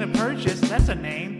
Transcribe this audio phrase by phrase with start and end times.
[0.00, 0.60] gonna purchase.
[0.62, 1.39] That's a name.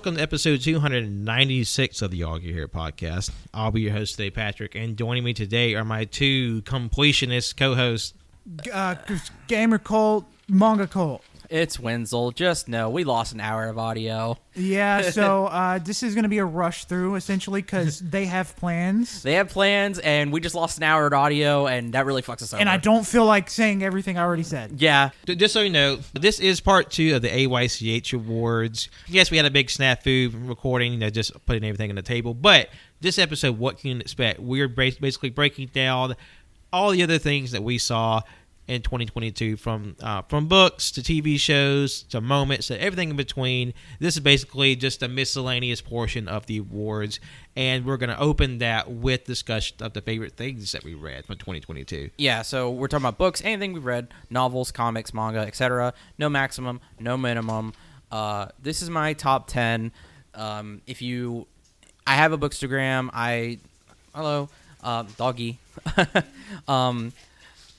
[0.00, 3.30] Welcome to episode 296 of the Gear Here podcast.
[3.52, 8.14] I'll be your host today, Patrick, and joining me today are my two completionist co-hosts.
[8.72, 8.94] Uh,
[9.46, 11.22] gamer cult, manga cult.
[11.50, 12.30] It's Wenzel.
[12.30, 14.38] Just know we lost an hour of audio.
[14.54, 18.54] Yeah, so uh, this is going to be a rush through essentially because they have
[18.56, 22.22] plans, They have plans, and we just lost an hour of audio, and that really
[22.22, 22.60] fucks us up.
[22.60, 24.80] and I don't feel like saying everything I already said.
[24.80, 28.88] Yeah, J- Just so you know, this is part two of the AYCH awards.
[29.08, 32.32] Yes, we had a big snafu recording, you know, just putting everything on the table.
[32.32, 32.68] But
[33.00, 34.38] this episode, what can you expect?
[34.38, 36.14] We're bas- basically breaking down
[36.72, 38.20] all the other things that we saw
[38.70, 43.74] in 2022 from uh, from books to TV shows to moments to everything in between.
[43.98, 47.18] This is basically just a miscellaneous portion of the awards,
[47.56, 51.26] and we're going to open that with discussion of the favorite things that we read
[51.26, 52.10] from 2022.
[52.16, 52.42] yeah.
[52.42, 55.92] So we're talking about books, anything we've read, novels, comics, manga, etc.
[56.16, 57.72] No maximum, no minimum.
[58.12, 59.90] Uh, this is my top ten.
[60.36, 61.48] Um, if you,
[62.06, 63.10] I have a bookstagram.
[63.12, 63.58] I,
[64.14, 64.48] hello,
[64.84, 65.58] uh, doggy.
[66.68, 67.12] um,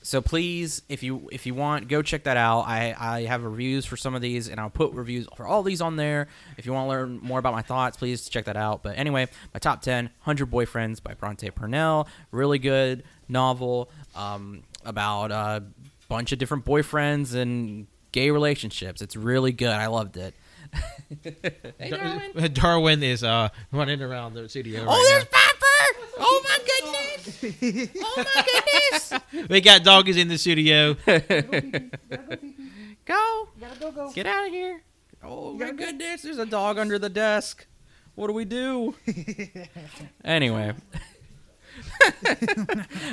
[0.02, 2.62] so please if you if you want go check that out.
[2.62, 5.80] I i have reviews for some of these and i'll put reviews for all these
[5.80, 6.28] on there.
[6.58, 8.82] If you want to learn more about my thoughts please check that out.
[8.82, 15.30] But anyway my top 10 100 boyfriends by Brontez Purnell really good novel um, about
[15.30, 15.64] a
[16.08, 19.00] bunch of different boyfriends and gay relationships.
[19.00, 19.70] It's really good.
[19.72, 20.34] I loved it.
[21.78, 22.52] Hey, Darwin.
[22.54, 24.84] Darwin is uh, running around the studio.
[24.86, 25.38] oh right there's now.
[25.38, 26.81] pepper oh my goodness
[27.42, 30.94] oh my goodness We got doggies in the studio.
[33.04, 33.48] Go.
[34.14, 34.82] Get out of here.
[35.22, 37.66] Oh my goodness, there's a dog under the desk.
[38.14, 38.94] What do we do?
[40.24, 40.74] anyway.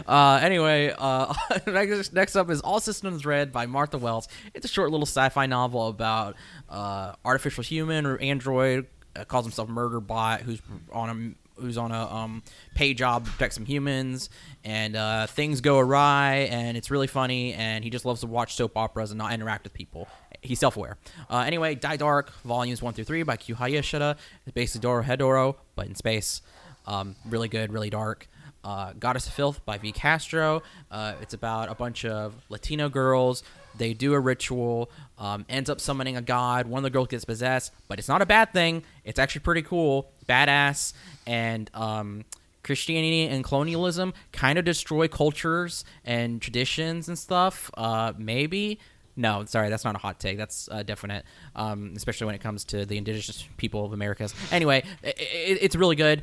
[0.07, 1.33] uh, anyway, uh,
[1.67, 4.27] next, next up is All Systems Red by Martha Wells.
[4.53, 6.35] It's a short little sci-fi novel about
[6.67, 11.91] uh, artificial human or android uh, calls himself Murder Bot, who's on a who's on
[11.91, 12.43] a um,
[12.75, 14.29] pay job to protect some humans,
[14.63, 18.55] and uh, things go awry, and it's really funny, and he just loves to watch
[18.55, 20.07] soap operas and not interact with people.
[20.41, 20.97] He's self-aware.
[21.29, 24.15] Uh, anyway, Dai Dark, volumes one through three by Q Hayashida.
[24.45, 26.41] It's basically Dorohedoro, but in space.
[26.87, 28.27] Um, really good, really dark.
[28.63, 29.91] Uh, Goddess of Filth by V.
[29.91, 30.63] Castro.
[30.91, 33.43] Uh, it's about a bunch of Latino girls.
[33.77, 36.67] They do a ritual, um, ends up summoning a god.
[36.67, 38.83] One of the girls gets possessed, but it's not a bad thing.
[39.03, 40.93] It's actually pretty cool, badass,
[41.25, 42.25] and um,
[42.63, 47.71] Christianity and colonialism kind of destroy cultures and traditions and stuff.
[47.75, 48.79] Uh, maybe.
[49.15, 50.37] No, sorry, that's not a hot take.
[50.37, 51.25] That's uh, definite,
[51.55, 54.33] um, especially when it comes to the indigenous people of Americas.
[54.51, 56.21] Anyway, i i it's really good.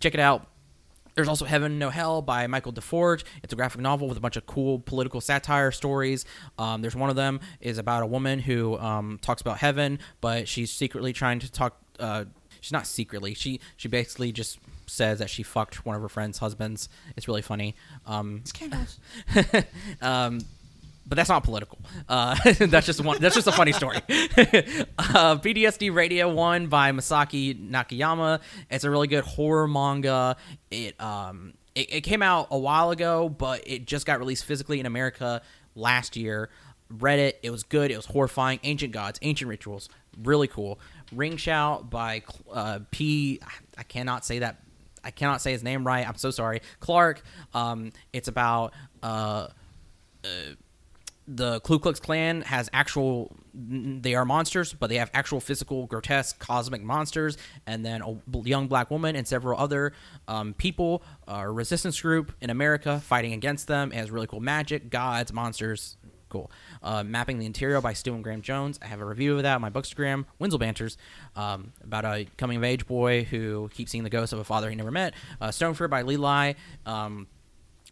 [0.00, 0.46] Check it out.
[1.16, 3.24] There's also Heaven No Hell by Michael DeForge.
[3.42, 6.26] It's a graphic novel with a bunch of cool political satire stories.
[6.58, 10.46] Um, there's one of them is about a woman who um, talks about heaven, but
[10.46, 11.80] she's secretly trying to talk.
[11.98, 12.26] Uh,
[12.60, 13.32] she's not secretly.
[13.32, 16.90] She she basically just says that she fucked one of her friends' husbands.
[17.16, 17.76] It's really funny.
[18.04, 18.42] Um,
[20.02, 20.40] um,
[21.06, 21.78] but that's not political.
[22.08, 23.18] Uh, that's just one.
[23.20, 23.96] That's just a funny story.
[24.08, 28.40] uh, PTSD Radio One by Masaaki Nakayama.
[28.70, 30.36] It's a really good horror manga.
[30.70, 34.80] It um it, it came out a while ago, but it just got released physically
[34.80, 35.42] in America
[35.74, 36.50] last year.
[36.88, 37.38] Read it.
[37.42, 37.90] It was good.
[37.90, 38.60] It was horrifying.
[38.64, 39.88] Ancient gods, ancient rituals,
[40.22, 40.80] really cool.
[41.12, 43.40] Ring Shout by uh, P.
[43.78, 44.60] I cannot say that.
[45.04, 46.08] I cannot say his name right.
[46.08, 46.62] I'm so sorry.
[46.80, 47.22] Clark.
[47.54, 48.72] Um, it's about
[49.04, 49.48] uh
[51.28, 56.38] the Ku Klux Klan has actual they are monsters, but they have actual physical, grotesque,
[56.38, 59.92] cosmic monsters, and then a young black woman and several other
[60.28, 63.92] um, people, a resistance group in America fighting against them.
[63.92, 65.96] It has really cool magic, gods, monsters.
[66.28, 66.50] Cool.
[66.82, 68.80] Uh, Mapping the Interior by Stephen Graham Jones.
[68.82, 70.98] I have a review of that on my Bookstagram, Winslow Banters,
[71.36, 74.68] um, about a coming of age boy who keeps seeing the ghost of a father
[74.68, 75.14] he never met.
[75.40, 76.56] Uh, Stone Fruit by Lee Lai.
[76.84, 77.28] Um,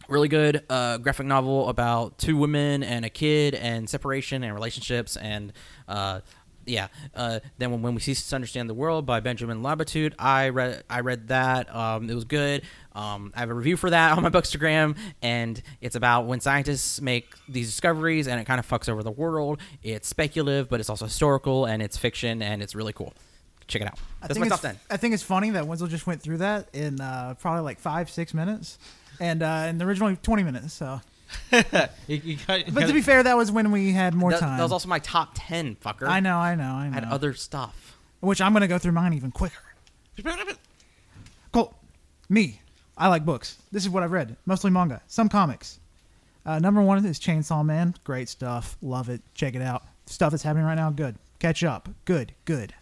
[0.07, 5.17] really good uh, graphic novel about two women and a kid and separation and relationships
[5.17, 5.53] and
[5.87, 6.21] uh,
[6.65, 6.87] yeah.
[7.13, 10.83] Uh, then when, when we cease to understand the world by Benjamin Labatut, I read
[10.89, 11.73] I read that.
[11.73, 12.63] Um, it was good.
[12.93, 17.01] Um, I have a review for that on my Bookstagram, and it's about when scientists
[17.01, 19.59] make these discoveries, and it kind of fucks over the world.
[19.83, 23.13] It's speculative, but it's also historical, and it's fiction, and it's really cool.
[23.67, 23.97] Check it out.
[24.21, 24.79] I That's think my it's, top ten.
[24.89, 28.09] I think it's funny that Wenzel just went through that in uh, probably like five,
[28.09, 28.77] six minutes,
[29.19, 30.73] and uh, and originally twenty minutes.
[30.73, 31.01] So,
[31.51, 31.61] You-
[32.07, 34.57] you got- but to be fair, that was when we had more That, time.
[34.57, 36.07] that was also my top ten, fucker.
[36.07, 36.93] I know, I know, I I know.
[36.93, 37.97] had other stuff.
[38.21, 39.61] Which I'm gonna go through mine even quicker.
[41.51, 41.73] Cool.
[42.29, 42.61] Me.
[42.97, 43.57] I like books.
[43.71, 44.35] This is what I've read.
[44.45, 45.01] Mostly manga.
[45.07, 45.79] Some comics.
[46.45, 47.93] Uh, number one is Chainsaw Man.
[48.03, 48.77] Great stuff.
[48.81, 49.21] Love it.
[49.33, 49.83] Check it out.
[50.05, 50.91] Stuff that's happening right now.
[50.91, 51.15] Good.
[51.39, 51.89] Catch up.
[52.05, 52.33] Good.
[52.45, 52.73] Good.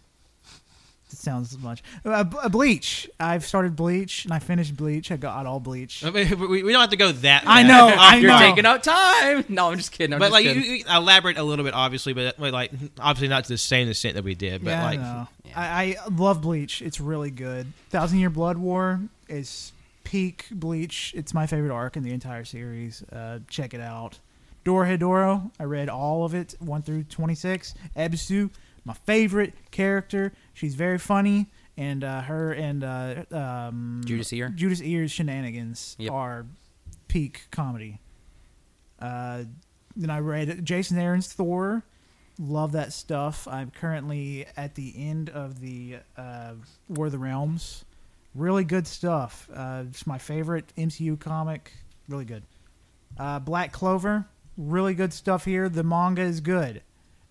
[1.10, 1.82] It sounds much.
[2.04, 3.08] Uh, uh, Bleach.
[3.20, 5.10] I've started Bleach and I finished Bleach.
[5.12, 6.04] I got all Bleach.
[6.04, 7.44] I mean, we, we don't have to go that.
[7.46, 7.68] I bad.
[7.68, 8.38] know, I You're know.
[8.38, 9.44] taking up time.
[9.54, 10.14] No, I'm just kidding.
[10.14, 10.78] I'm but just like, you, kidding.
[10.78, 14.14] you elaborate a little bit, obviously, but, but like, obviously not to the same extent
[14.14, 14.64] that we did.
[14.64, 15.28] But yeah, like, I know.
[15.44, 15.52] Yeah.
[15.60, 16.82] I, I love Bleach.
[16.82, 17.66] It's really good.
[17.90, 19.72] Thousand Year Blood War is
[20.02, 21.12] peak Bleach.
[21.16, 23.02] It's my favorite arc in the entire series.
[23.12, 24.18] Uh, check it out.
[24.64, 27.74] Dorohedoro, I read all of it, 1 through 26.
[27.96, 28.50] Ebisu,
[28.84, 30.32] my favorite character.
[30.54, 34.48] She's very funny, and uh, her and uh, um, Judas Ear?
[34.48, 36.12] Judas Ear's shenanigans Yep.
[36.12, 36.46] are
[37.08, 38.00] peak comedy.
[38.98, 39.44] Uh,
[39.96, 41.82] then I read Jason Aaron's Thor.
[42.38, 43.46] Love that stuff.
[43.46, 46.54] I'm currently at the end of the uh,
[46.88, 47.84] War of the Realms.
[48.34, 49.48] Really good stuff.
[49.54, 51.72] Uh, it's my favorite MCU comic.
[52.08, 52.42] Really good.
[53.18, 54.26] Uh, Black Clover.
[54.56, 55.68] Really good stuff here.
[55.68, 56.82] The manga is good.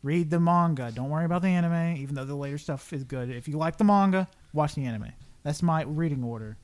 [0.03, 0.91] Read the manga.
[0.91, 3.29] Don't worry about the anime, even though the later stuff is good.
[3.29, 5.13] If you like the manga, watch the anime.
[5.43, 6.57] That's my reading order.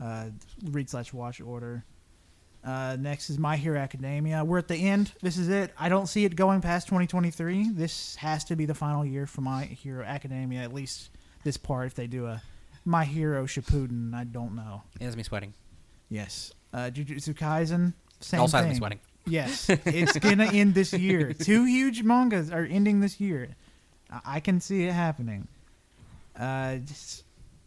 [0.00, 0.30] Uh,
[0.64, 1.84] read slash watch order.
[2.64, 4.44] Uh, next is My Hero Academia.
[4.44, 5.12] We're at the end.
[5.22, 5.72] This is it.
[5.78, 7.70] I don't see it going past 2023.
[7.70, 11.10] This has to be the final year for My Hero Academia, at least
[11.44, 11.86] this part.
[11.86, 12.42] If they do a
[12.84, 14.82] My Hero Shippuden, I don't know.
[15.00, 15.54] It has me sweating.
[16.08, 16.52] Yes.
[16.72, 18.72] Uh, Jujutsu Kaisen, same also has thing.
[18.72, 19.00] me sweating.
[19.28, 21.32] Yes, it's gonna end this year.
[21.32, 23.56] Two huge mangas are ending this year.
[24.24, 25.48] I- can see it happening.
[26.38, 27.24] Uh, just,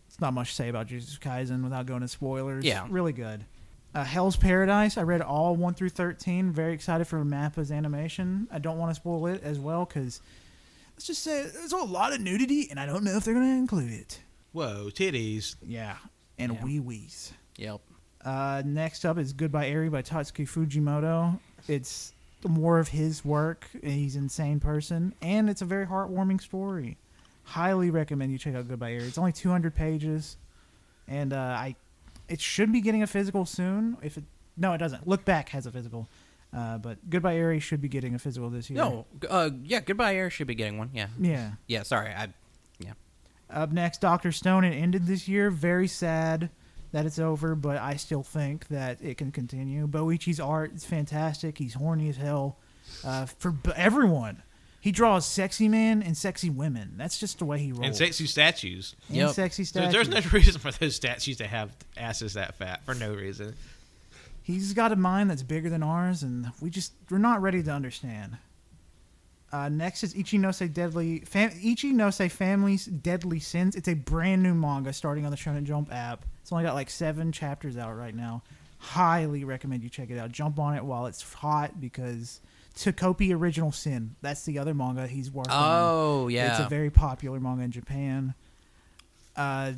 [0.07, 2.63] it's not much to say about Jujutsu Kaisen without going to spoilers.
[2.63, 2.87] Yeah.
[2.89, 3.45] really good.
[3.93, 4.97] Uh, Hell's Paradise.
[4.97, 6.51] I read all one through thirteen.
[6.51, 8.47] Very excited for Mappa's animation.
[8.51, 10.21] I don't want to spoil it as well because
[10.95, 13.47] let's just say there's a lot of nudity, and I don't know if they're gonna
[13.47, 14.21] include it.
[14.53, 15.55] whoa, titties.
[15.61, 15.97] Yeah,
[16.39, 16.63] and Yeah.
[16.63, 17.33] wee wees.
[17.57, 17.81] Yep.
[18.23, 21.37] Uh, next up is Goodbye Eri by Tatsuki Fujimoto.
[21.67, 22.13] It's
[22.47, 23.67] more of his work.
[23.83, 26.97] He's an insane person, and it's a very heartwarming story.
[27.43, 29.03] Highly recommend you check out Goodbye Eri.
[29.03, 30.37] It's only 200 pages,
[31.07, 31.75] and uh, I
[32.29, 33.97] it should be getting a physical soon.
[34.01, 34.23] If it
[34.57, 35.07] no, it doesn't.
[35.07, 36.07] Look Back has a physical,
[36.55, 38.77] uh, but Goodbye Eri should be getting a physical this year.
[38.77, 39.05] No.
[39.29, 39.81] Uh, yeah.
[39.81, 40.89] Goodbye Eri should be getting one.
[40.93, 41.07] Yeah.
[41.19, 41.51] Yeah.
[41.67, 41.83] Yeah.
[41.83, 42.11] Sorry.
[42.11, 42.29] I.
[42.79, 42.93] Yeah.
[43.49, 44.63] Up next, Doctor Stone.
[44.63, 45.49] It ended this year.
[45.49, 46.49] Very sad
[46.91, 49.87] that it's over, but I still think that it can continue.
[49.87, 51.57] Boichi's art is fantastic.
[51.57, 52.57] He's horny as hell
[53.05, 54.43] uh, for b- everyone.
[54.81, 56.93] He draws sexy men and sexy women.
[56.97, 57.85] That's just the way he rolls.
[57.85, 58.95] And sexy statues.
[59.09, 59.29] And Yep.
[59.31, 59.93] sexy So statues.
[59.93, 63.53] there's no reason for those statues to have asses that fat for no reason.
[64.43, 67.71] He's got a mind that's bigger than ours, and we just we're not ready to
[67.71, 68.37] understand.
[69.51, 73.75] Uh, next is Ichi no Se Deadly Fam- Ichi no Se Family's Deadly Sins.
[73.75, 76.25] It's a brand new manga starting on the Shonen Jump app.
[76.41, 78.43] It's only got like seven chapters out right now.
[78.77, 80.31] Highly recommend you check it out.
[80.31, 82.39] Jump on it while it's hot because
[82.75, 84.15] Takopi Original Sin.
[84.21, 85.81] That's the other manga he's working on.
[85.83, 86.51] Oh yeah.
[86.51, 88.33] It's a very popular manga in Japan.
[89.35, 89.73] Uh,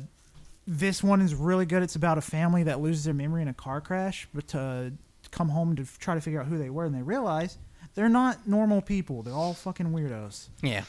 [0.66, 1.82] this one is really good.
[1.82, 4.92] It's about a family that loses their memory in a car crash, but to
[5.30, 7.58] come home to try to figure out who they were, and they realize
[7.94, 9.22] they're not normal people.
[9.22, 10.48] They're all fucking weirdos.
[10.62, 10.84] yeah.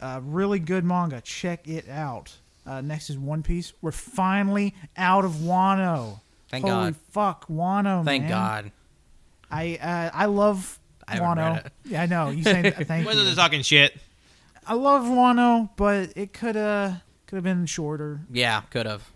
[0.00, 1.20] Uh, really good manga.
[1.20, 2.32] Check it out.
[2.66, 3.72] Uh, next is One Piece.
[3.80, 6.18] We're finally out of Wano.
[6.48, 6.70] Thank god.
[6.72, 6.96] Holy God.
[7.12, 8.04] fuck, Wano!
[8.04, 8.28] Thank man.
[8.30, 8.72] God.
[9.50, 11.54] I uh, I love I Wano.
[11.54, 11.72] read it.
[11.84, 12.30] Yeah, I know.
[12.30, 13.26] You say thank Whether you.
[13.26, 13.96] they're talking shit.
[14.66, 16.94] I love Wano, but it could uh
[17.28, 18.20] could have been shorter.
[18.32, 18.62] Yeah.
[18.70, 19.08] Could have.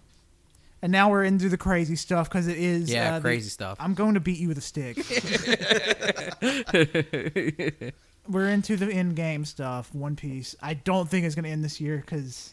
[0.82, 3.14] And now we're into the crazy stuff because it is Yeah.
[3.14, 3.78] uh, the- crazy stuff.
[3.80, 4.98] I'm going to beat you with a stick.
[8.28, 9.94] we're into the end game stuff.
[9.94, 10.54] One Piece.
[10.62, 12.52] I don't think it's going to end this year because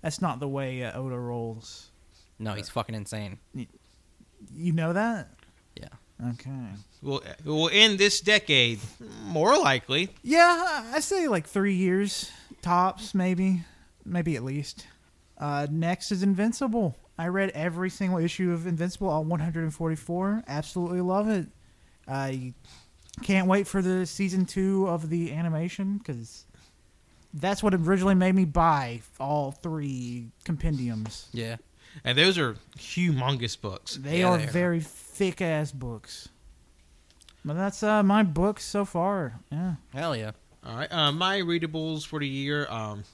[0.00, 1.90] that's not the way uh, Oda rolls.
[2.38, 3.38] No, he's fucking insane.
[3.54, 5.28] You know that?
[5.76, 5.88] Yeah.
[6.30, 6.50] Okay.
[7.02, 8.80] We'll, we'll end this decade,
[9.24, 10.10] more likely.
[10.22, 12.30] Yeah, I I say like three years
[12.62, 13.62] tops, maybe,
[14.04, 14.86] maybe at least.
[15.38, 16.96] Uh, next is Invincible.
[17.18, 20.44] I read every single issue of Invincible, all 144.
[20.48, 21.46] Absolutely love it.
[22.08, 22.54] I
[23.22, 26.46] can't wait for the season two of the animation because
[27.34, 31.28] that's what originally made me buy all three compendiums.
[31.32, 31.56] Yeah.
[32.04, 33.96] And those are humongous books.
[33.96, 34.50] They Yeah, are they are.
[34.50, 36.30] very thick ass books.
[37.44, 39.40] But that's uh, my books so far.
[39.50, 39.74] Yeah.
[39.92, 40.30] Hell yeah.
[40.64, 40.90] All right.
[40.92, 43.04] Uh, my readables for the year, um,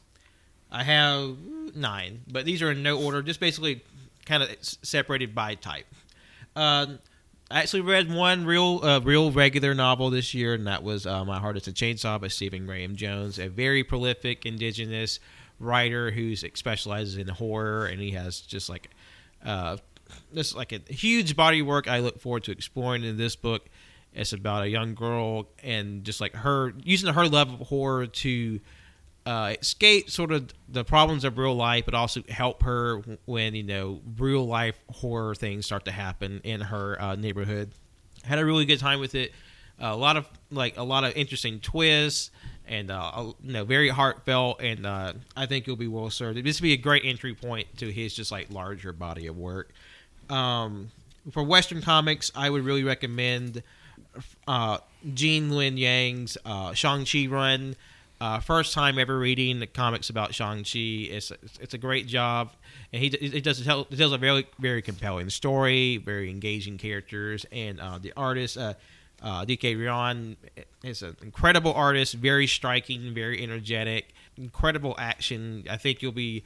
[0.70, 1.36] I have
[1.74, 3.82] nine, but these are in no order, just basically
[4.26, 5.86] kind of separated by type.
[6.56, 6.98] Um
[7.50, 11.24] I actually read one real, uh, real regular novel this year, and that was uh,
[11.24, 15.18] "My Heart Is a Chainsaw" by Stephen Graham Jones, a very prolific indigenous
[15.58, 18.90] writer who specializes in horror, and he has just like,
[19.46, 19.78] uh,
[20.30, 21.88] this like a huge body of work.
[21.88, 23.66] I look forward to exploring in this book.
[24.12, 28.60] It's about a young girl and just like her using her love of horror to
[29.28, 33.62] uh, escape sort of the problems of real life, but also help her when you
[33.62, 37.70] know real life horror things start to happen in her uh, neighborhood.
[38.24, 39.32] Had a really good time with it.
[39.78, 42.30] a lot of like a lot of interesting twists
[42.66, 46.42] and uh, you know very heartfelt, and uh, I think you'll be well served.
[46.42, 49.72] This would be a great entry point to his just like larger body of work.
[50.30, 50.90] Um,
[51.32, 53.62] for Western comics, I would really recommend
[54.46, 54.78] uh,
[55.12, 57.76] Gene Luen Yang's uh, Shang Chi run.
[58.20, 61.06] Uh, first time ever reading the comics about Shang Chi.
[61.14, 62.50] It's it's a great job,
[62.92, 67.46] and he it does tell it tells a very very compelling story, very engaging characters,
[67.52, 68.56] and uh, the artist.
[68.56, 68.74] Uh,
[69.20, 70.36] uh, Dike Ruan
[70.84, 75.64] is an incredible artist, very striking, very energetic, incredible action.
[75.68, 76.44] I think you'll be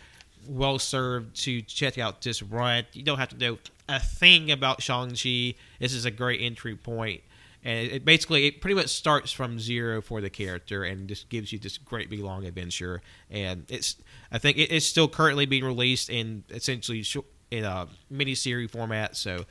[0.48, 2.84] well served to check out this run.
[2.94, 5.54] You don't have to know a thing about Shang-Chi.
[5.80, 7.20] This is a great entry point.
[7.64, 11.28] And it, it basically it pretty much starts from zero for the character and just
[11.28, 13.02] gives you this great big long adventure.
[13.30, 13.96] And it's
[14.30, 17.04] I think it, it's still currently being released in essentially
[17.50, 19.16] in a mini-series format.
[19.16, 19.44] So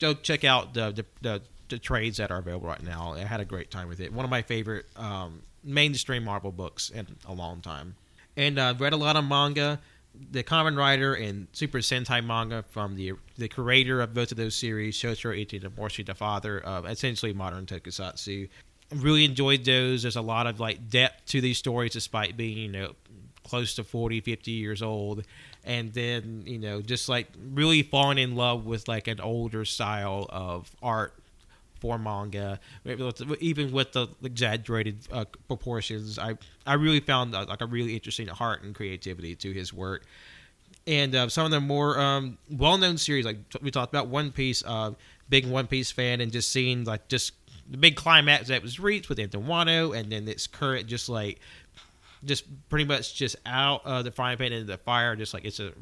[0.00, 3.14] go check out the the, the the trades that are available right now.
[3.14, 4.12] I had a great time with it.
[4.12, 7.96] One of my favorite um, mainstream Marvel books in a long time.
[8.36, 9.80] And uh, read a lot of manga.
[10.30, 14.54] The Kamen Rider and Super Sentai manga from the the creator of both of those
[14.54, 18.48] series, Shotaro Ishinomori, the father of essentially modern tokusatsu.
[18.94, 20.02] Really enjoyed those.
[20.02, 22.92] There's a lot of like depth to these stories, despite being you know
[23.44, 25.24] close to 40, 50 years old.
[25.64, 30.26] And then you know just like really falling in love with like an older style
[30.30, 31.14] of art
[31.82, 32.60] for manga,
[33.40, 36.16] even with the exaggerated uh, proportions.
[36.16, 40.04] I I really found uh, like a really interesting heart and creativity to his work.
[40.86, 44.62] And uh, some of the more um, well-known series, like we talked about One Piece,
[44.64, 44.92] uh,
[45.28, 47.32] big One Piece fan, and just seeing like just
[47.68, 51.40] the big climax that was reached with Wano, and then its current just like
[52.24, 55.16] just pretty much just out of the frying pan into the fire.
[55.16, 55.72] Just like it's a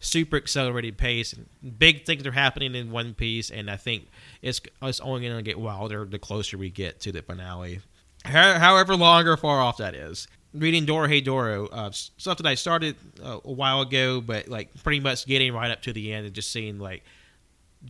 [0.00, 1.34] super accelerated pace.
[1.78, 4.08] Big things are happening in One Piece, and I think
[4.42, 7.80] it's it's only going to get wilder the closer we get to the finale.
[8.24, 10.26] However long or far off that is.
[10.52, 15.26] Reading Dorohedoro, uh, stuff that I started uh, a while ago, but like pretty much
[15.26, 17.04] getting right up to the end and just seeing like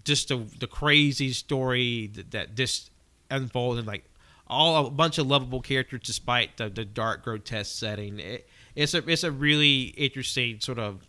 [0.05, 2.91] just the the crazy story that, that just
[3.31, 4.05] unfolds and like
[4.47, 8.21] all a bunch of lovable characters despite the, the dark grotesque setting.
[8.21, 11.07] It, it's a it's a really interesting sort of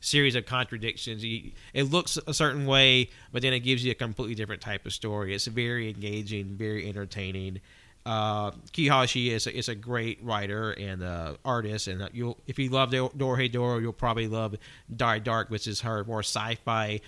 [0.00, 1.24] series of contradictions.
[1.24, 4.86] You, it looks a certain way, but then it gives you a completely different type
[4.86, 5.34] of story.
[5.34, 7.60] It's very engaging, very entertaining.
[8.06, 12.70] Uh, Kihashi is a, is a great writer and uh, artist, and you'll if you
[12.70, 14.56] love Doro Hey you'll probably love
[14.94, 17.00] Dai Dark, which is her more sci-fi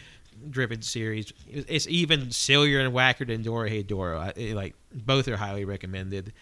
[0.50, 1.32] driven series.
[1.48, 6.32] It's even sillier and wackier than Dora Hey it, like both are highly recommended.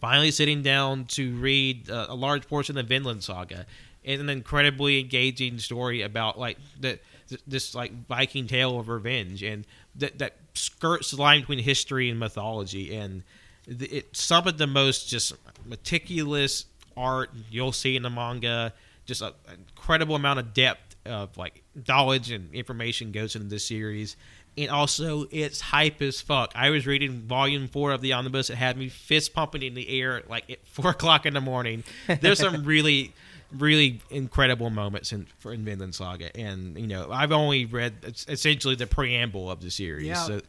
[0.00, 3.66] Finally, sitting down to read uh, a large portion of the Vinland Saga.
[4.04, 6.98] It's an incredibly engaging story about like the
[7.46, 9.64] this like Viking tale of revenge and
[9.96, 13.22] that that skirts the line between history and mythology and
[13.66, 15.34] the, it's some of the most just
[15.64, 18.72] meticulous art you'll see in the manga.
[19.04, 19.32] Just an
[19.68, 24.16] incredible amount of depth of like knowledge and information goes into this series.
[24.56, 26.52] And also, it's hype as fuck.
[26.54, 28.50] I was reading volume four of the omnibus.
[28.50, 31.84] It had me fist pumping in the air like at four o'clock in the morning.
[32.20, 33.14] There's some really,
[33.50, 37.94] really incredible moments in for in Vinland Saga, and you know I've only read
[38.28, 40.08] essentially the preamble of the series.
[40.08, 40.22] Yeah.
[40.22, 40.40] So,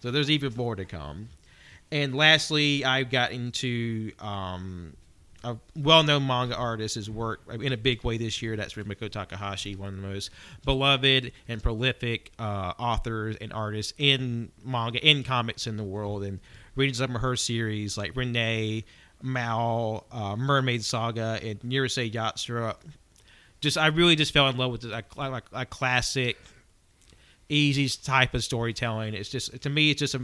[0.00, 1.28] so there's even more to come.
[1.92, 4.94] And lastly, I got into um,
[5.44, 8.56] a well-known manga artist artist's work in a big way this year.
[8.56, 10.30] That's Rumiko Takahashi, one of the most
[10.64, 16.24] beloved and prolific uh, authors and artists in manga, in comics in the world.
[16.24, 16.40] And
[16.74, 18.84] reading some of her series like Renee,
[19.22, 22.76] Mao, uh, Mermaid Saga, and Urusei Yatsura,
[23.60, 26.36] just I really just fell in love with a, like a classic,
[27.48, 29.14] easy type of storytelling.
[29.14, 30.20] It's just to me, it's just a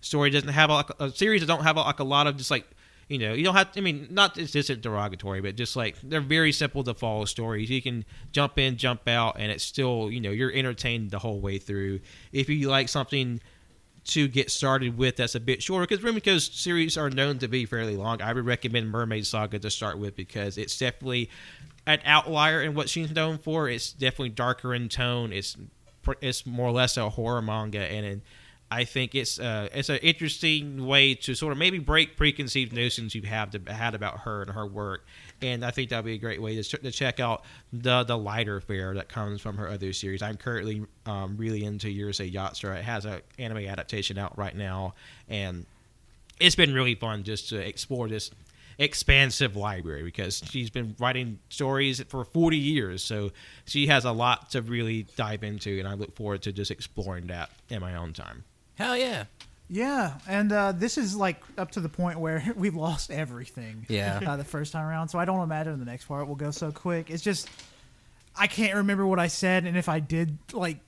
[0.00, 2.50] story doesn't have a, a series that don't have a, like a lot of just
[2.50, 2.66] like
[3.12, 3.68] You know, you don't have.
[3.76, 7.68] I mean, not it's just derogatory, but just like they're very simple to follow stories.
[7.68, 11.38] You can jump in, jump out, and it's still you know you're entertained the whole
[11.38, 12.00] way through.
[12.32, 13.40] If you like something
[14.04, 17.66] to get started with that's a bit shorter because Rumiko's series are known to be
[17.66, 18.20] fairly long.
[18.20, 21.30] I would recommend Mermaid Saga to start with because it's definitely
[21.86, 23.68] an outlier in what she's known for.
[23.68, 25.32] It's definitely darker in tone.
[25.32, 25.56] It's
[26.20, 28.22] it's more or less a horror manga, and, and
[28.72, 33.14] I think it's uh, it's an interesting way to sort of maybe break preconceived notions
[33.14, 35.04] you have to, had about her and her work.
[35.42, 38.62] And I think that'd be a great way to, to check out the the lighter
[38.62, 40.22] fare that comes from her other series.
[40.22, 42.78] I'm currently um, really into Urusei Yatsura.
[42.78, 44.94] It has an anime adaptation out right now,
[45.28, 45.66] and
[46.40, 48.30] it's been really fun just to explore this
[48.78, 53.30] expansive library because she's been writing stories for 40 years so
[53.66, 57.26] she has a lot to really dive into and i look forward to just exploring
[57.26, 58.42] that in my own time
[58.76, 59.24] Hell yeah.
[59.68, 63.86] Yeah, and uh, this is like up to the point where we've lost everything.
[63.88, 64.20] Yeah.
[64.26, 66.70] uh, the first time around, so I don't imagine the next part will go so
[66.72, 67.10] quick.
[67.10, 67.48] It's just
[68.36, 70.78] I can't remember what I said, and if I did, like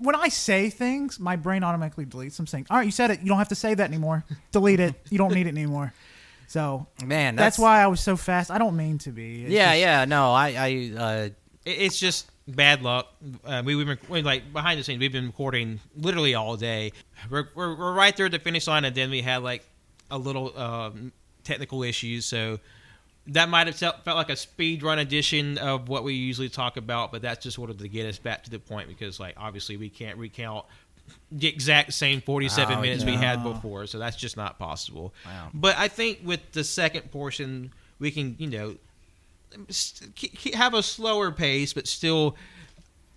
[0.00, 3.20] when I say things, my brain automatically deletes them, saying, "All right, you said it.
[3.20, 4.24] You don't have to say that anymore.
[4.50, 4.94] Delete it.
[5.08, 5.92] You don't need it anymore."
[6.48, 8.50] So Man, that's, that's, why I was so fast.
[8.50, 9.42] I don't mean to be.
[9.44, 10.04] It's Yeah, just- yeah.
[10.04, 11.28] No, I, I, uh,
[11.64, 13.12] it's just bad luck.
[13.44, 15.00] Uh, we, we've been we're, like behind the scenes.
[15.00, 16.92] We've been recording literally all day.
[17.30, 19.66] We're, we're, we're right there at the finish line, and then we had like
[20.10, 21.12] a little um,
[21.44, 22.24] technical issues.
[22.26, 22.58] So
[23.28, 27.10] that might have felt, like a speed run edition of what we usually talk about,
[27.10, 29.76] but that's just sort of to get us back to the point because like obviously
[29.76, 30.64] we can't recount
[31.30, 35.12] the exact same 47 Oh, minutes we had before, so that's just not possible.
[35.24, 35.50] Wow.
[35.54, 38.95] But I think with the second portion, we can you know st- ke- ke-
[40.54, 42.36] have a slower pace, but still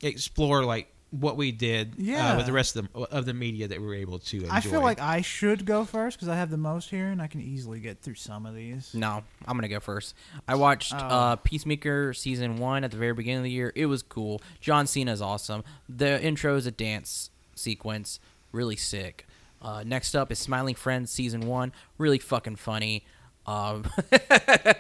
[0.02, 3.80] explore like what we did uh, with the rest of the of the media that
[3.82, 4.50] we were able to enjoy.
[4.52, 7.28] I feel like I should go first because I have the most here, and I
[7.28, 8.94] can easily get through some of these.
[8.94, 10.14] no, I'm gonna go first.
[10.48, 10.98] I watched Oh.
[10.98, 13.74] uh, Peacemaker season one at the very beginning of the year.
[13.76, 14.42] It was cool.
[14.62, 15.64] John Cena is awesome.
[15.88, 18.20] The intro is a dance sequence,
[18.52, 19.26] really sick.
[19.62, 23.04] Uh, next up is Smiling Friends season one, really fucking funny.
[23.50, 23.84] Um,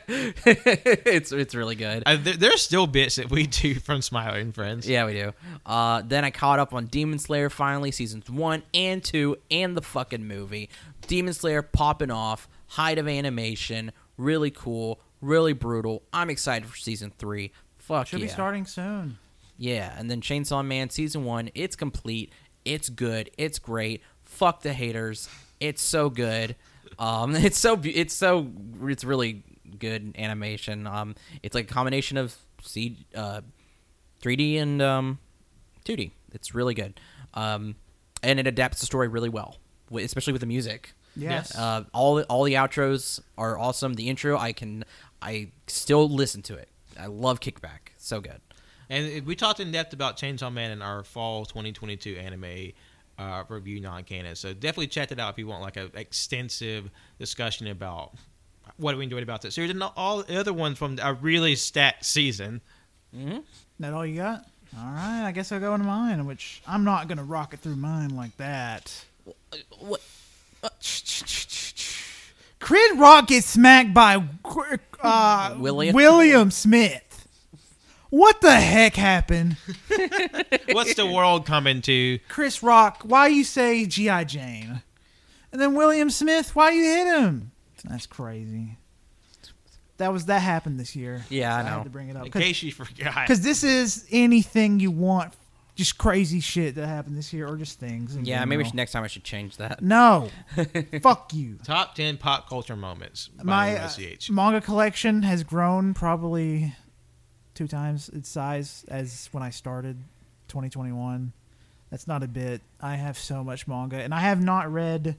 [0.05, 2.03] it's it's really good.
[2.05, 4.87] Uh, there, there's still bits that we do from Smiling Friends.
[4.87, 5.33] Yeah, we do.
[5.65, 9.81] Uh, then I caught up on Demon Slayer finally, seasons one and two, and the
[9.81, 10.69] fucking movie.
[11.07, 16.03] Demon Slayer popping off, height of animation, really cool, really brutal.
[16.13, 17.51] I'm excited for season three.
[17.79, 18.27] Fuck Should yeah.
[18.27, 19.17] be starting soon.
[19.57, 22.31] Yeah, and then Chainsaw Man season one, it's complete,
[22.65, 24.03] it's good, it's great.
[24.25, 25.27] Fuck the haters,
[25.59, 26.55] it's so good.
[26.99, 28.51] Um, it's so it's so
[28.83, 29.43] it's really
[29.79, 30.85] good animation.
[30.85, 33.41] Um, it's like a combination of C, uh,
[34.21, 35.19] 3D and um,
[35.85, 36.11] 2D.
[36.33, 36.99] It's really good.
[37.33, 37.75] Um,
[38.21, 39.57] and it adapts the story really well,
[39.93, 40.93] especially with the music.
[41.15, 41.55] Yes.
[41.55, 43.93] Uh, all the, all the outros are awesome.
[43.93, 44.83] The intro, I can
[45.21, 46.69] I still listen to it.
[46.99, 47.93] I love Kickback.
[47.97, 48.41] So good.
[48.89, 52.71] And we talked in depth about Chainsaw Man in our fall 2022 anime
[53.19, 54.35] uh, review non-canon.
[54.35, 58.13] So definitely check that out if you want like an extensive discussion about
[58.77, 62.05] what we enjoyed about that series and all the other ones from a really stacked
[62.05, 62.61] season.
[63.79, 64.45] That all you got?
[64.77, 67.75] All right, I guess I'll go into mine, which I'm not gonna rock it through
[67.75, 69.03] mine like that.
[69.79, 70.01] What?
[72.59, 74.23] Chris Rock gets smacked by
[75.01, 75.95] uh, William?
[75.95, 77.08] William Smith.
[78.09, 79.57] What the heck happened?
[80.71, 82.19] What's the world coming to?
[82.27, 84.23] Chris Rock, why you say G.I.
[84.23, 84.81] Jane?
[85.51, 87.51] And then William Smith, why you hit him?
[87.85, 88.77] That's crazy.
[89.97, 91.25] That was that happened this year.
[91.29, 91.75] Yeah, I So know.
[91.77, 93.15] had to bring it up In case you forgot.
[93.27, 95.33] because this is anything you want,
[95.75, 98.15] just crazy shit that happened this year, or just things.
[98.21, 98.69] Yeah, maybe general.
[98.69, 99.81] should, next time I should change that.
[99.81, 100.29] No,
[101.01, 101.57] fuck you.
[101.63, 103.89] Top 10 pop culture moments by My uh,
[104.29, 106.75] manga collection has grown probably
[107.59, 109.97] two times its size as when I started
[110.47, 111.33] 2021.
[111.91, 112.61] That's not a bit.
[112.79, 115.17] I have so much manga, and I have not read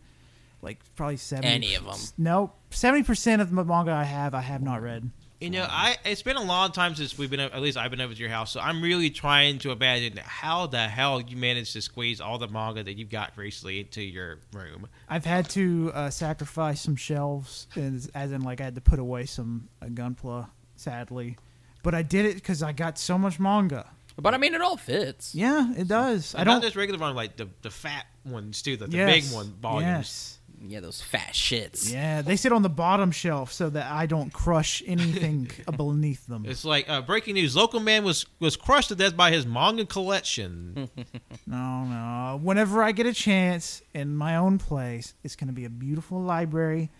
[0.62, 1.98] like probably seventy Any of them?
[2.16, 5.10] No, seventy percent of the manga I have, I have not read.
[5.38, 8.00] You know, I it's been a long time since we've been at least I've been
[8.00, 11.74] over to your house, so I'm really trying to imagine how the hell you managed
[11.74, 14.88] to squeeze all the manga that you've got recently into your room.
[15.10, 18.98] I've had to uh, sacrifice some shelves, as, as in like I had to put
[18.98, 21.36] away some uh, Gunpla, sadly,
[21.82, 23.86] but I did it because I got so much manga.
[24.18, 25.34] But I mean, it all fits.
[25.34, 26.34] Yeah, it does.
[26.34, 26.56] I And don't.
[26.56, 29.46] not just regular one, like the the fat ones too, the, the yes, big one
[29.62, 29.86] volumes.
[29.86, 30.36] Yes.
[30.62, 31.90] Yeah, those fat shits.
[31.90, 36.44] Yeah, they sit on the bottom shelf so that I don't crush anything beneath them.
[36.46, 39.86] It's like uh, breaking news: Local Man was was crushed to death by his manga
[39.86, 40.90] collection.
[41.46, 42.38] No, no.
[42.42, 46.20] Whenever I get a chance in my own place, it's going to be a beautiful
[46.20, 46.90] library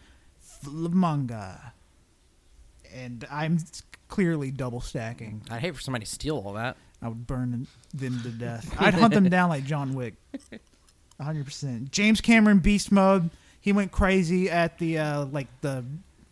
[0.41, 1.73] full of manga,
[2.93, 3.59] and I'm
[4.11, 5.43] clearly double stacking.
[5.51, 6.77] I'd hate for somebody to steal all that.
[7.01, 8.75] I would burn them to death.
[8.79, 10.15] I'd hunt them down like John Wick.
[11.21, 11.91] 100%.
[11.91, 13.31] James Cameron beast mode.
[13.61, 15.85] He went crazy at the uh like the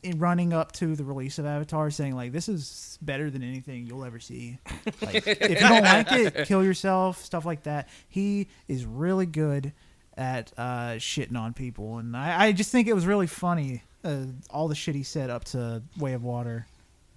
[0.02, 3.86] in running up to the release of Avatar saying like this is better than anything
[3.86, 4.58] you'll ever see.
[5.02, 7.88] Like if you don't like it, kill yourself, stuff like that.
[8.08, 9.72] He is really good
[10.16, 14.24] at uh shitting on people and I, I just think it was really funny uh,
[14.50, 16.66] all the shit he said up to Way of Water.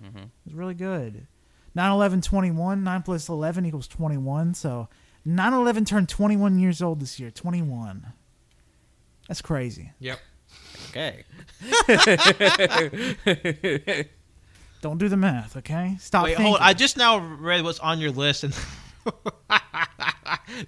[0.04, 0.18] Mm-hmm.
[0.18, 1.28] It was really good.
[1.76, 2.84] 9 11 21.
[2.84, 4.54] 9 plus 11 equals 21.
[4.54, 4.90] So
[5.26, 7.32] 9 11 turned 21 years old this year.
[7.32, 8.14] 21.
[9.28, 9.92] That's crazy.
[10.00, 10.20] Yep.
[10.90, 11.24] Okay.
[14.82, 15.96] Don't do the math, okay?
[16.00, 16.48] Stop Wait, thinking.
[16.48, 16.58] hold.
[16.60, 18.54] I just now read what's on your list, and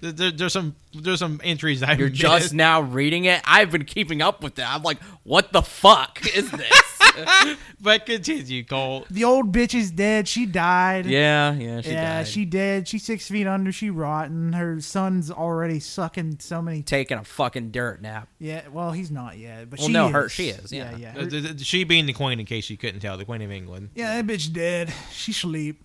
[0.00, 2.20] there, there- there's some there's some entries I You're missed.
[2.20, 3.40] just now reading it.
[3.44, 4.72] I've been keeping up with that.
[4.74, 6.90] I'm like, what the fuck is this?
[7.80, 9.06] But continue, Cole.
[9.10, 10.26] the old bitch is dead.
[10.26, 11.06] She died.
[11.06, 12.26] yeah, yeah, she yeah, died.
[12.28, 12.88] she dead.
[12.88, 13.70] She's six feet under.
[13.70, 14.52] She rotten.
[14.54, 16.82] Her son's already sucking so many.
[16.82, 18.28] taking a fucking dirt nap.
[18.40, 20.12] yeah, well, he's not yet, but Well, she no, is.
[20.12, 20.90] her- she is, yeah.
[20.92, 21.08] yeah, yeah.
[21.10, 23.42] Uh, Her- th- th- she being the queen, in case you couldn't tell, the queen
[23.42, 23.90] of England.
[23.94, 24.92] Yeah, that bitch dead.
[25.12, 25.84] She sleep.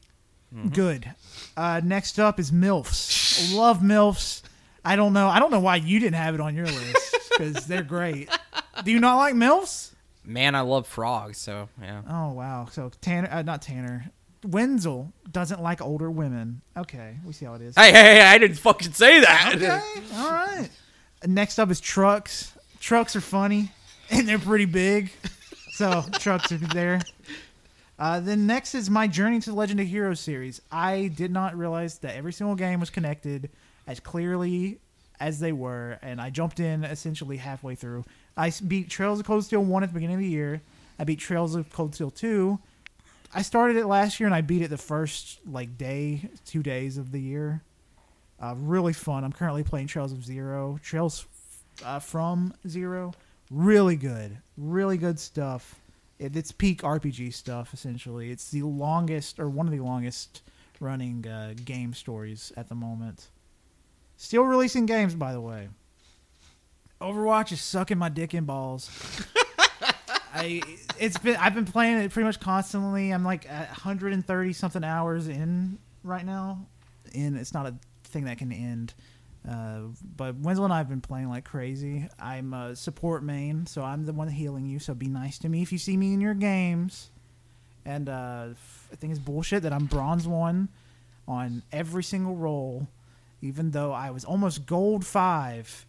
[0.55, 0.69] Mm-hmm.
[0.69, 1.13] Good.
[1.55, 3.28] Uh, next up is MILFs.
[3.53, 4.41] Love MILFs.
[4.83, 5.27] I don't know.
[5.27, 8.29] I don't know why you didn't have it on your list because they're great.
[8.83, 9.91] Do you not like MILFs?
[10.23, 11.37] Man, I love frogs.
[11.37, 12.01] So yeah.
[12.09, 12.67] Oh wow.
[12.71, 14.11] So Tanner, uh, not Tanner.
[14.45, 16.61] Wenzel doesn't like older women.
[16.77, 17.75] Okay, we see how it is.
[17.75, 18.21] Hey, hey, hey!
[18.21, 19.53] I didn't fucking say that.
[19.55, 19.81] Okay,
[20.15, 20.69] all right.
[21.25, 22.53] Next up is trucks.
[22.79, 23.71] Trucks are funny
[24.09, 25.11] and they're pretty big,
[25.71, 27.01] so trucks are there.
[27.99, 30.61] Uh, then next is my Journey to the Legend of Heroes series.
[30.71, 33.49] I did not realize that every single game was connected
[33.87, 34.79] as clearly
[35.19, 38.05] as they were, and I jumped in essentially halfway through.
[38.37, 40.61] I beat Trails of Cold Steel 1 at the beginning of the year.
[40.97, 42.57] I beat Trails of Cold Steel 2.
[43.33, 46.97] I started it last year and I beat it the first like day, two days
[46.97, 47.61] of the year.
[48.41, 49.25] Uh, really fun.
[49.25, 50.79] I'm currently playing Trails of Zero.
[50.81, 51.27] Trails
[51.83, 53.13] uh, from Zero.
[53.51, 54.37] Really good.
[54.57, 55.79] Really good stuff.
[56.19, 58.29] It, it's peak RPG stuff, essentially.
[58.29, 60.41] It's the longest, or one of the longest
[60.79, 63.29] running uh, game stories at the moment.
[64.17, 65.69] Still releasing games, by the way.
[67.01, 68.91] Overwatch is sucking my dick and balls.
[70.33, 70.61] I
[70.99, 73.11] it's been I've been playing it pretty much constantly.
[73.11, 76.67] I'm like 130 something hours in right now,
[77.15, 78.93] and it's not a thing that can end.
[79.47, 79.81] Uh,
[80.17, 82.07] but Wenzel and I have been playing like crazy.
[82.19, 84.79] I'm a support main, so I'm the one healing you.
[84.79, 87.11] So be nice to me if you see me in your games.
[87.85, 88.47] And uh,
[88.91, 90.69] I think it's bullshit that I'm bronze one
[91.27, 92.87] on every single roll,
[93.41, 95.85] even though I was almost gold five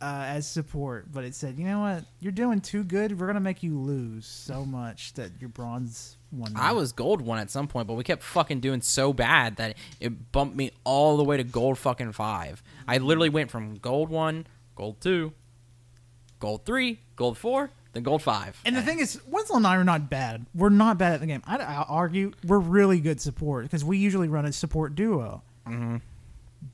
[0.00, 1.10] uh, as support.
[1.12, 3.18] But it said, you know what, you're doing too good.
[3.18, 6.52] We're gonna make you lose so much that you're bronze one.
[6.56, 9.76] I was gold one at some point, but we kept fucking doing so bad that
[10.00, 12.62] it bumped me all the way to gold fucking five.
[12.88, 15.32] I literally went from gold one, gold two,
[16.40, 18.60] gold three, gold four, then gold five.
[18.64, 20.46] And the thing is, Wenzel and I are not bad.
[20.54, 21.42] We're not bad at the game.
[21.46, 25.42] I'd, I'll argue we're really good support because we usually run a support duo.
[25.66, 26.00] Mhm.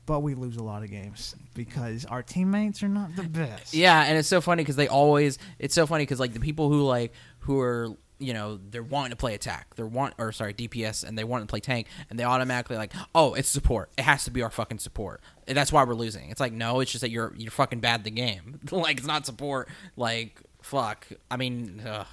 [0.05, 3.73] But we lose a lot of games because our teammates are not the best.
[3.73, 5.37] Yeah, and it's so funny because they always.
[5.59, 9.09] It's so funny because like the people who like who are you know they're wanting
[9.11, 12.17] to play attack, they're want or sorry DPS, and they want to play tank, and
[12.17, 13.89] they automatically like, oh, it's support.
[13.97, 15.21] It has to be our fucking support.
[15.47, 16.29] And that's why we're losing.
[16.29, 18.59] It's like no, it's just that you're you're fucking bad the game.
[18.71, 19.67] like it's not support.
[19.97, 21.07] Like fuck.
[21.29, 22.07] I mean, ugh.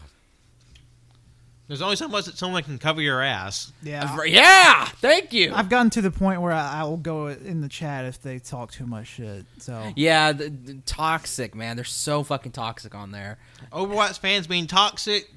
[1.68, 3.74] There's only so much that someone can cover your ass.
[3.83, 4.16] Yeah.
[4.24, 4.87] yeah.
[4.87, 5.52] Thank you.
[5.54, 8.38] I've gotten to the point where I, I will go in the chat if they
[8.38, 9.44] talk too much shit.
[9.59, 11.76] So yeah, the, the toxic man.
[11.76, 13.37] They're so fucking toxic on there.
[13.70, 15.28] Overwatch fans being toxic,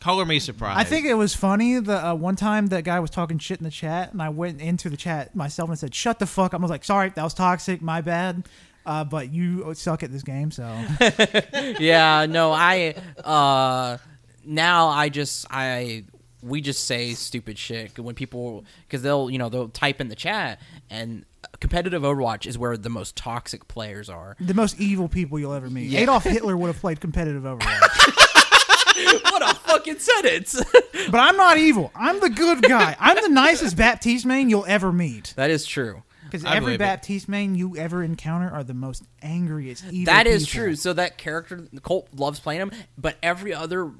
[0.00, 0.80] color me surprised.
[0.80, 3.64] I think it was funny the uh, one time that guy was talking shit in
[3.64, 6.60] the chat, and I went into the chat myself and said, "Shut the fuck up."
[6.60, 7.82] I was like, "Sorry, that was toxic.
[7.82, 8.48] My bad."
[8.86, 10.64] Uh, but you suck at this game, so
[11.80, 13.98] yeah, no, I uh
[14.46, 16.04] now I just I
[16.42, 20.14] we just say stupid shit when people because they'll you know they'll type in the
[20.14, 21.24] chat and
[21.60, 24.36] competitive Overwatch is where the most toxic players are.
[24.40, 25.88] the most evil people you'll ever meet.
[25.88, 26.00] Yeah.
[26.00, 30.60] Adolf Hitler would have played competitive Overwatch, what a fucking sentence!
[31.10, 31.90] but I'm not evil.
[31.94, 32.96] I'm the good guy.
[32.98, 35.34] I'm the nicest Baptiste main you'll ever meet.
[35.36, 36.02] that is true.
[36.24, 36.78] Because every believe it.
[36.78, 40.12] Baptiste main you ever encounter are the most angriest, evil.
[40.12, 40.64] That is people.
[40.64, 40.74] true.
[40.74, 43.92] So that character, Colt loves playing him, but every other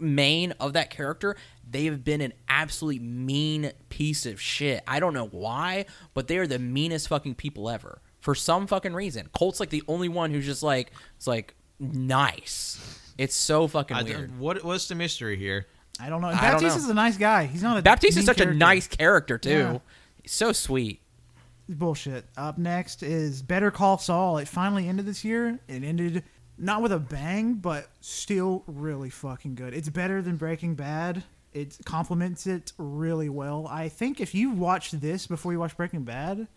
[0.00, 1.36] main of that character,
[1.68, 4.82] they have been an absolutely mean piece of shit.
[4.86, 8.94] I don't know why, but they are the meanest fucking people ever for some fucking
[8.94, 9.28] reason.
[9.32, 12.78] Colt's like the only one who's just like it's like nice.
[13.18, 14.38] It's so fucking I weird.
[14.38, 15.66] what what's the mystery here?
[16.00, 16.28] I don't know.
[16.28, 16.84] I don't Baptiste know.
[16.84, 17.44] is a nice guy.
[17.46, 19.50] He's not a Baptiste mean is such a nice character too.
[19.50, 19.78] Yeah.
[20.22, 21.00] He's so sweet.
[21.68, 22.24] bullshit.
[22.36, 24.38] Up next is Better Call Saul.
[24.38, 25.58] It finally ended this year.
[25.68, 26.22] It ended
[26.58, 29.72] not with a bang, but still really fucking good.
[29.72, 31.24] It's better than Breaking Bad.
[31.52, 33.66] It complements it really well.
[33.70, 36.48] I think if you watch this before you watch Breaking Bad,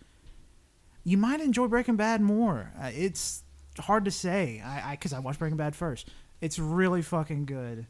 [1.04, 2.72] you might enjoy Breaking Bad more.
[2.80, 3.44] Uh, it's
[3.80, 4.62] hard to say.
[4.66, 6.10] I because I, watched Breaking Bad first.
[6.42, 7.86] It's really fucking good.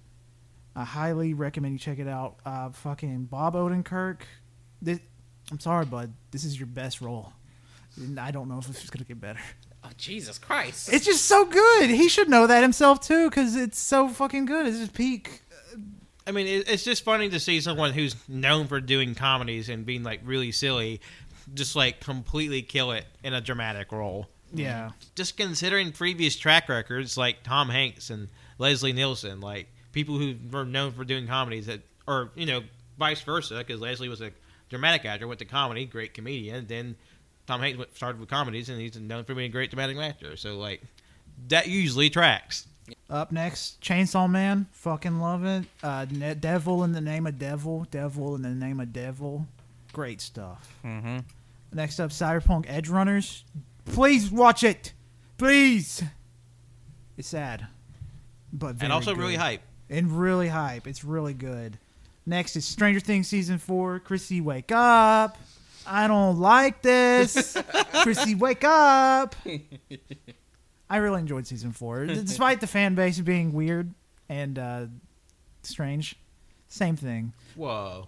[0.76, 2.38] I highly recommend you check it out.
[2.46, 4.22] Uh, fucking Bob Odenkirk.
[4.82, 5.00] This,
[5.50, 6.14] I'm sorry, bud.
[6.32, 7.34] This is your best role.
[8.18, 9.40] I don't know if it's gonna get better.
[9.84, 10.94] Oh Jesus Christ!
[10.94, 11.90] It's just so good.
[11.90, 14.68] He should know that himself too, because it's so fucking good.
[14.68, 15.42] It's just peak.
[16.28, 19.86] I mean, it, it's just funny to see someone who's known for doing comedies and
[19.86, 21.02] being like really silly,
[21.54, 24.28] just like completely kill it in a dramatic role.
[24.54, 24.92] Yeah.
[25.16, 30.66] Just considering previous track records like Tom Hanks and Leslie Nielsen, like people who were
[30.66, 32.62] known for doing comedies that, or you know,
[33.00, 34.32] vice versa, because Leslie was a
[34.70, 36.68] dramatic actor, went to comedy, great comedian.
[36.68, 36.96] Then
[37.48, 40.36] Tom Hanks started with comedies, and he's known for being a great dramatic actor.
[40.38, 40.82] So like,
[41.48, 42.68] that usually tracks.
[43.10, 44.68] Up next, Chainsaw Man.
[44.72, 45.66] Fucking love it.
[45.84, 47.88] Uh, Devil in the name of Devil.
[47.90, 49.48] Devil in the name of Devil.
[49.94, 50.76] Great stuff.
[50.86, 51.20] Mm-hmm.
[51.74, 53.44] Next up, Cyberpunk Edge Runners.
[53.86, 54.94] Please watch it.
[55.38, 56.04] Please.
[57.18, 57.68] It's sad,
[58.52, 59.20] but very and also good.
[59.22, 59.62] really hype.
[59.90, 60.88] and really hype.
[60.88, 61.78] It's really good.
[62.26, 64.00] Next is Stranger Things season four.
[64.00, 65.38] Chrissy, wake up!
[65.86, 67.58] I don't like this.
[68.04, 69.36] Chrissy, wake up!
[70.90, 73.94] I really enjoyed season four, despite the fan base being weird
[74.30, 74.86] and uh,
[75.64, 76.16] strange.
[76.68, 77.34] Same thing.
[77.56, 78.08] Whoa.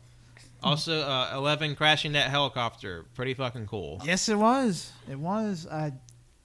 [0.62, 3.06] Also, uh, Eleven crashing that helicopter.
[3.16, 4.02] Pretty fucking cool.
[4.06, 4.92] Yes, it was.
[5.10, 5.68] It was.
[5.70, 5.92] I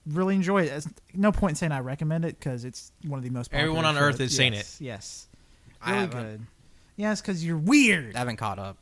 [0.05, 0.69] really enjoyed it.
[0.71, 3.49] There's no point in saying I recommend it because it's one of the most.
[3.51, 4.03] popular Everyone on shows.
[4.03, 5.27] Earth has seen Yes, Yes,
[5.81, 6.21] I really haven't.
[6.23, 6.41] good.
[6.97, 8.15] Yes, because you're weird.
[8.15, 8.77] I haven't caught up.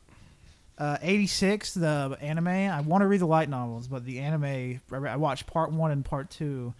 [0.78, 2.46] Uh, 86 the anime.
[2.48, 5.90] I want to read the light novels but the anime I, I watched part one
[5.90, 6.72] and part two.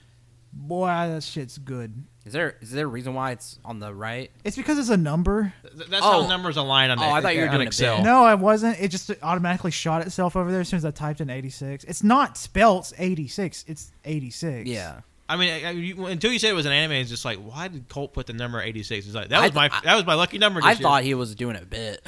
[0.52, 2.04] Boy that shit's good.
[2.24, 4.30] Is there is there a reason why it's on the right?
[4.44, 5.52] it's because it's a number.
[5.76, 6.22] Th- That's Oh.
[6.22, 8.02] how numbers align on Oh, that- I thought you were on doing a Excel.
[8.02, 8.80] no i wasn't.
[8.80, 12.02] It just automatically shot itself over there as soon as i typed in 86 it's
[12.02, 15.00] not spelt 86 it's 86 Yeah.
[15.28, 17.38] I mean, I- I- you, until you said it was an anime, it's just like,
[17.38, 19.06] why did Colt put the number eighty six?
[19.06, 20.60] It's like that I was my th- that was my lucky number.
[20.62, 22.00] I This thought he was doing a bit.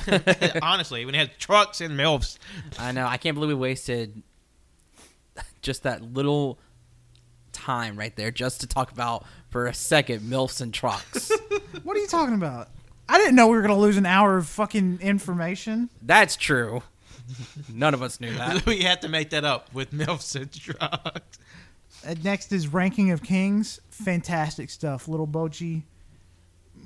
[0.62, 2.38] honestly when he had trucks and milfs.
[2.78, 3.06] I know.
[3.06, 4.22] I can't believe we wasted
[5.62, 6.58] just that little
[7.52, 11.30] time right there just to talk about for a second milfs and trucks.
[11.82, 12.68] what are you talking about
[13.08, 16.82] i didn't know we were gonna lose an hour of fucking information That's true.
[17.72, 18.64] None of us knew that.
[18.66, 21.38] we had to make that up with milfs and trucks.
[22.06, 23.80] Uh, next is ranking of kings.
[23.90, 25.08] Fantastic stuff.
[25.08, 25.82] Little Bojji.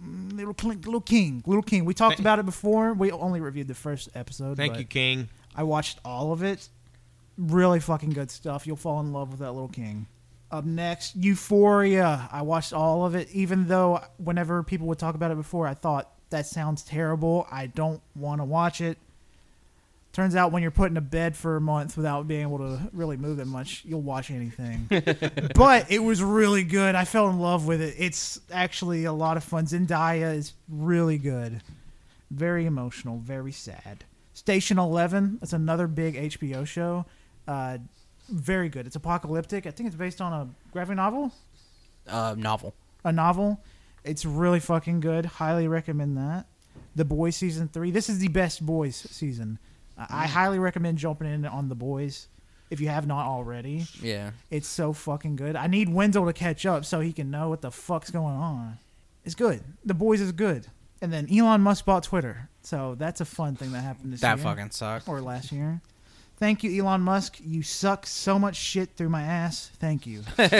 [0.00, 1.42] Mm, little Clink, little king.
[1.46, 1.84] Little king.
[1.84, 2.92] We talked about it before.
[2.92, 5.28] We only reviewed the first episode Thank you, King.
[5.54, 6.68] i watched all of it.
[7.36, 8.66] Really fucking good stuff.
[8.66, 10.06] You'll fall in love with that little king.
[10.50, 12.28] Up next euphoria.
[12.30, 15.74] I watched all of it even though whenever people would talk about it before i
[15.74, 17.46] thought that sounds terrible.
[17.50, 18.98] I don't want to watch it
[20.14, 22.80] Turns out when you're put in a bed for a month without being able to
[22.92, 24.86] really move that much, you'll watch anything.
[25.56, 26.94] but it was really good.
[26.94, 27.96] I fell in love with it.
[27.98, 29.66] It's actually a lot of fun.
[29.66, 31.60] Zendaya is really good.
[32.30, 34.04] Very emotional, very sad.
[34.34, 37.04] Station 11, that's another big HBO show.
[37.48, 37.78] Uh,
[38.28, 38.86] very good.
[38.86, 39.66] It's apocalyptic.
[39.66, 41.32] I think it's based on a graphic novel
[42.08, 42.72] Uh, novel.
[43.04, 43.60] a novel.
[44.04, 45.26] It's really fucking good.
[45.26, 46.46] Highly recommend that.
[46.94, 47.90] The Boys season three.
[47.90, 49.58] This is the best Boys season.
[49.98, 52.28] I I highly recommend jumping in on the Boys
[52.70, 53.84] if you have not already.
[54.02, 54.30] Yeah.
[54.50, 55.54] It's so fucking good.
[55.56, 58.78] I need Wenzel to catch up so he can know what the fuck's going on.
[59.24, 59.62] It's good.
[59.84, 60.66] The Boys is good.
[61.00, 64.28] And then Elon Musk bought Twitter, so that's a fun thing that happened this That
[64.28, 65.08] year That fucking sucked.
[65.08, 65.82] or last year.
[66.38, 67.36] Thank you, Elon Musk.
[67.44, 69.70] You suck so much shit through my ass.
[69.78, 70.22] Thank you.
[70.38, 70.50] and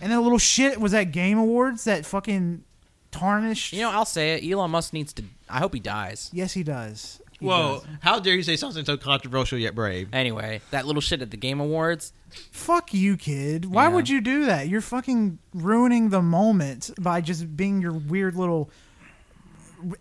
[0.00, 2.64] then a little shit was that Game Awards that fucking
[3.10, 3.72] tarnished.
[3.72, 4.50] You know, I'll say it.
[4.50, 5.24] Elon Musk needs to.
[5.48, 6.30] I hope he dies.
[6.32, 7.20] yes, he does.
[7.42, 7.80] He Whoa!
[7.80, 7.88] does.
[8.00, 10.08] How dare you say something so controversial yet brave?
[10.12, 12.12] Anyway, that little shit at the Game Awards.
[12.50, 13.66] Fuck you, kid.
[13.66, 13.88] Why Yeah.
[13.94, 14.68] would you do that?
[14.68, 18.70] You're fucking ruining the moment by just being your weird little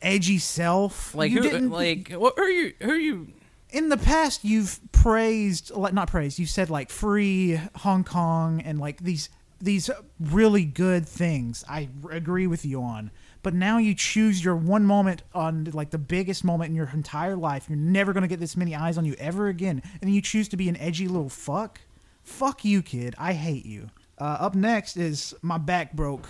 [0.02, 1.16] edgy self.
[1.16, 1.50] Like you who?
[1.50, 2.74] didn't Like what are you?
[2.82, 3.28] Who are you?
[3.74, 8.82] in the past you've praised like not praised you said like free hong kong and
[8.82, 9.30] like these
[9.62, 13.10] these really good things i r- agree with you on
[13.44, 17.36] but now you choose your one moment on like the biggest moment in your entire
[17.36, 20.22] life you're never going to get this many eyes on you ever again and you
[20.22, 21.82] choose to be an edgy little fuck
[22.24, 26.28] fuck you kid i hate you uh, up next is my back broke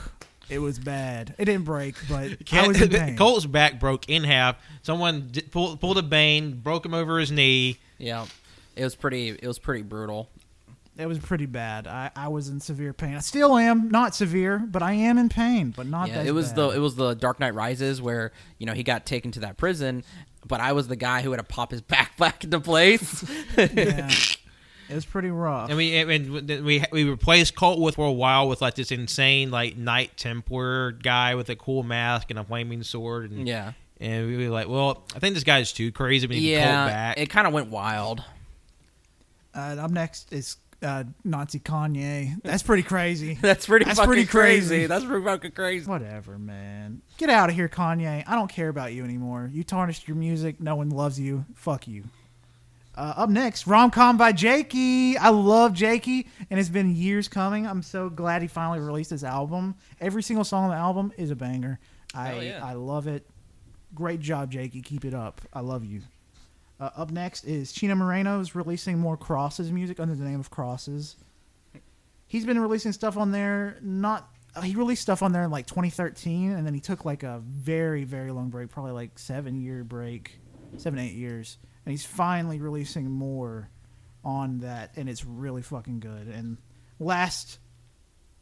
[0.50, 1.34] It was bad.
[1.38, 3.16] It didn't break, but I was in pain.
[3.18, 4.58] Colt's back broke in half.
[4.82, 7.78] Someone di- pulled, pulled a bane, broke him over his knee.
[7.98, 8.26] Yeah,
[8.76, 9.30] it was pretty.
[9.30, 10.28] It was pretty brutal.
[11.02, 11.88] It was pretty bad.
[11.88, 13.16] I, I was in severe pain.
[13.16, 16.32] I still am, not severe, but I am in pain, but not yeah, that it
[16.32, 16.56] was bad.
[16.58, 19.58] the it was the Dark Knight Rises where you know he got taken to that
[19.58, 20.04] prison,
[20.48, 23.26] but I was the guy who had to pop his back back into place.
[23.58, 24.10] yeah.
[24.90, 25.70] It was pretty rough.
[25.70, 29.50] And we and we we replaced Colt with for a while with like this insane
[29.50, 33.32] like Knight Templar guy with a cool mask and a flaming sword.
[33.32, 36.28] And, yeah, and we were like, well, I think this guy's too crazy.
[36.28, 37.18] We need Colt yeah, back.
[37.18, 38.22] it kind of went wild.
[39.56, 42.42] Uh, up next is uh, Nazi Kanye.
[42.44, 43.34] That's pretty crazy.
[43.42, 44.68] That's pretty That's fucking pretty crazy.
[44.68, 44.86] crazy.
[44.88, 45.90] That's pretty fucking crazy.
[45.90, 47.02] Whatever, man.
[47.18, 48.24] Get out of here, Kanye.
[48.26, 49.50] I don't care about you anymore.
[49.54, 50.60] You tarnished your music.
[50.60, 51.46] No one loves you.
[51.56, 52.04] Fuck you.
[52.94, 55.18] Uh, up next, rom com by Jakey.
[55.18, 57.66] I love Jakey, and it's been years coming.
[57.66, 59.76] I'm so glad he finally released his album.
[60.02, 61.80] Every single song on the album is a banger.
[62.14, 62.60] I yeah.
[62.62, 63.26] I love it.
[63.96, 64.82] Great job, Jakey.
[64.82, 65.42] Keep it up.
[65.54, 66.02] I love you.
[66.82, 71.16] Uh, up next is Chino Moreno's releasing more Crosses music under the name of Crosses.
[72.26, 73.78] He's been releasing stuff on there.
[73.84, 77.22] Not uh, he released stuff on there in like 2013, and then he took like
[77.22, 80.40] a very very long break, probably like seven year break,
[80.78, 83.70] seven eight years, and he's finally releasing more
[84.26, 86.30] on that, and it's really fucking good.
[86.30, 86.58] And
[87.00, 87.60] last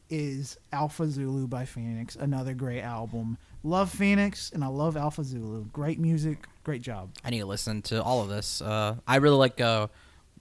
[0.10, 3.38] is Alpha Zulu by Phoenix, another great album.
[3.63, 5.65] Love Phoenix, and I love Alpha Zulu.
[5.65, 7.12] Great music, great job.
[7.24, 8.62] I need to listen to all of this.
[8.62, 9.88] Uh, I really like uh,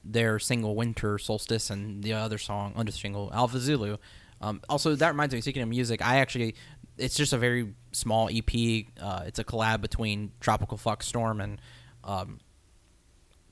[0.05, 3.97] their single "Winter Solstice" and the other song under the single "Alpha Zulu."
[4.41, 5.41] Um, also, that reminds me.
[5.41, 6.55] Speaking of music, I actually
[6.97, 8.85] it's just a very small EP.
[9.01, 11.61] Uh, it's a collab between Tropical Fuck Storm and
[12.05, 12.41] um,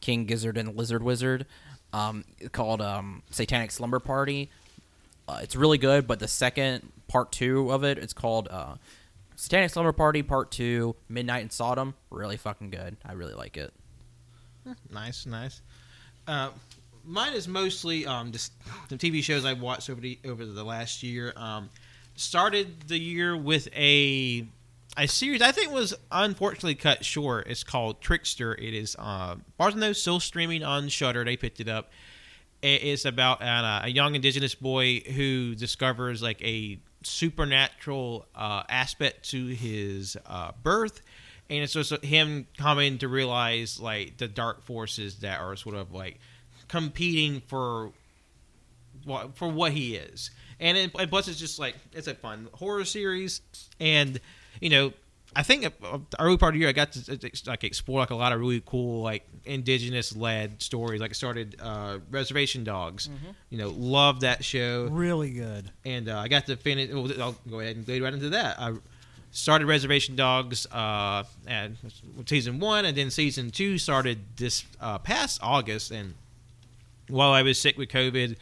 [0.01, 1.47] King Gizzard and Lizard Wizard,
[1.93, 4.51] um, called um, "Satanic Slumber Party."
[5.29, 8.77] Uh, it's really good, but the second part two of it, it's called uh,
[9.35, 11.95] Satanic Slumber Party Part Two: Midnight in Sodom.
[12.11, 12.97] Really fucking good.
[13.05, 13.73] I really like it.
[14.91, 15.63] Nice, nice.
[16.27, 16.51] Uh,
[17.05, 18.53] mine is mostly um, just
[18.89, 21.33] the TV shows I've watched over the over the last year.
[21.37, 21.71] Um,
[22.15, 24.47] started the year with a
[24.97, 27.47] a series I think was unfortunately cut short.
[27.49, 28.55] It's called Trickster.
[28.55, 31.25] It is uh, and Those still streaming on Shudder.
[31.25, 31.91] They picked it up.
[32.63, 39.31] It is about uh, a young indigenous boy who discovers like a supernatural uh, aspect
[39.31, 41.03] to his uh, birth,
[41.49, 45.93] and it's just him coming to realize like the dark forces that are sort of
[45.93, 46.19] like
[46.69, 47.93] competing for
[49.05, 50.31] what for what he is.
[50.59, 53.43] And, it, and plus, it's just like it's a fun horror series,
[53.79, 54.19] and
[54.61, 54.93] you know,
[55.39, 58.11] I think uh, early part of the year I got to uh, like explore like
[58.11, 61.01] a lot of really cool like indigenous led stories.
[61.01, 63.11] Like I started uh, Reservation Dogs,
[63.51, 65.71] you know, love that show Really good.
[65.85, 66.91] and uh, I got to finish.
[66.91, 68.59] well, I'll go ahead and go right into that.
[68.59, 68.73] I
[69.31, 71.73] started Reservation Dogs uh, at
[72.27, 75.91] season one, and then season two started this uh, past August.
[75.91, 76.15] And
[77.09, 78.37] while I was sick with COVID,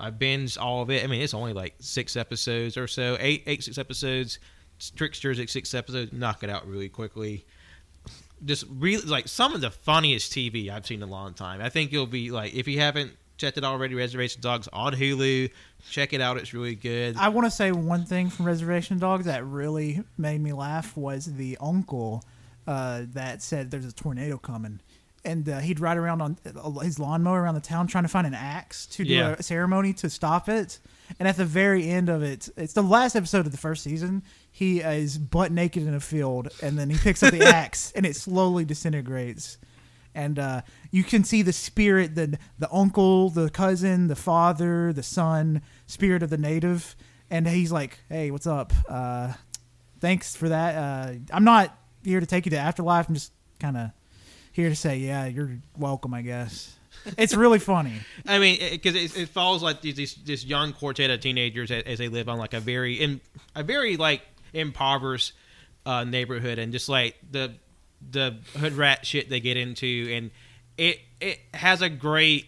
[0.00, 1.04] I binged all of it.
[1.04, 4.38] I mean, it's only like six episodes or so, eight, eight, six episodes.
[4.78, 6.12] Tricksters, like six episodes.
[6.12, 7.44] Knock it out really quickly.
[8.44, 11.60] Just really like some of the funniest TV I've seen in a long time.
[11.60, 15.50] I think you'll be like, if you haven't checked it already, Reservation Dogs on Hulu.
[15.90, 17.16] Check it out; it's really good.
[17.16, 21.26] I want to say one thing from Reservation Dogs that really made me laugh was
[21.26, 22.24] the uncle
[22.66, 24.80] uh, that said there's a tornado coming.
[25.28, 26.38] And uh, he'd ride around on
[26.82, 29.36] his lawnmower around the town trying to find an axe to do Yeah.
[29.38, 30.78] a ceremony to stop it.
[31.18, 34.22] And at the very end of it, it's the last episode of the first season.
[34.50, 37.92] He uh, is butt naked in a field, and then he picks up the axe,
[37.96, 39.58] and it slowly disintegrates.
[40.14, 45.02] And uh, you can see the spirit, the the uncle, the cousin, the father, the
[45.02, 46.96] son, spirit of the native.
[47.30, 48.72] And he's like, "Hey, what's up?
[48.88, 49.34] Uh,
[50.00, 50.74] thanks for that.
[50.74, 53.08] Uh, I'm not here to take you to afterlife.
[53.08, 53.90] I'm just kind of
[54.58, 56.12] here to say, yeah, you're welcome.
[56.12, 56.76] I guess
[57.16, 57.94] it's really funny.
[58.26, 61.84] I mean, because it, it, follows like these, these this young quartet of teenagers as,
[61.84, 63.20] as they live on like a very in
[63.54, 64.22] a very like
[64.52, 65.32] impoverished
[65.86, 67.54] uh, neighborhood, and just like the
[68.10, 70.32] the hood rat shit they get into, and
[70.76, 72.46] it it has a great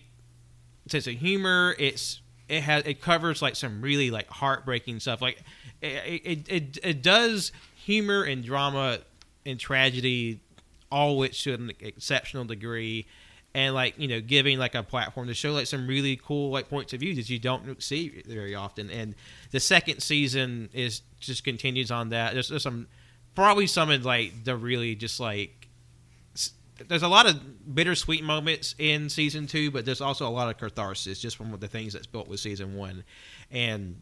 [0.88, 1.76] sense of humor.
[1.78, 5.22] It's it has it covers like some really like heartbreaking stuff.
[5.22, 5.40] Like
[5.80, 8.98] it it it, it does humor and drama
[9.46, 10.40] and tragedy,
[10.90, 13.06] all which to an exceptional degree.
[13.52, 16.68] And like you know giving like a platform to show like some really cool like
[16.68, 18.90] points of view that you don't see very often.
[18.90, 19.16] And
[19.50, 22.32] the second season is just continues on that.
[22.32, 22.86] There's, there's some
[23.34, 25.68] probably some of like the really just like
[26.86, 30.56] there's a lot of bittersweet moments in season two but there's also a lot of
[30.56, 33.02] catharsis just from the things that's built with season one.
[33.50, 34.00] And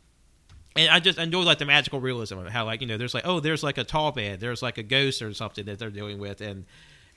[0.77, 3.27] and I just enjoy like the magical realism of how like you know there's like
[3.27, 6.19] oh there's like a tall man there's like a ghost or something that they're dealing
[6.19, 6.65] with and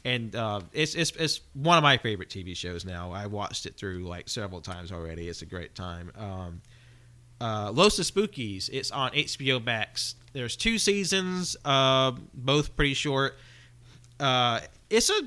[0.04, 3.12] and uh, it's it's it's one of my favorite TV shows now.
[3.12, 5.28] I watched it through like several times already.
[5.28, 6.12] It's a great time.
[6.18, 6.62] Um,
[7.40, 8.70] uh, Los Espookys.
[8.72, 10.16] It's on HBO Max.
[10.34, 13.38] There's two seasons, uh, both pretty short.
[14.20, 15.22] Uh, it's a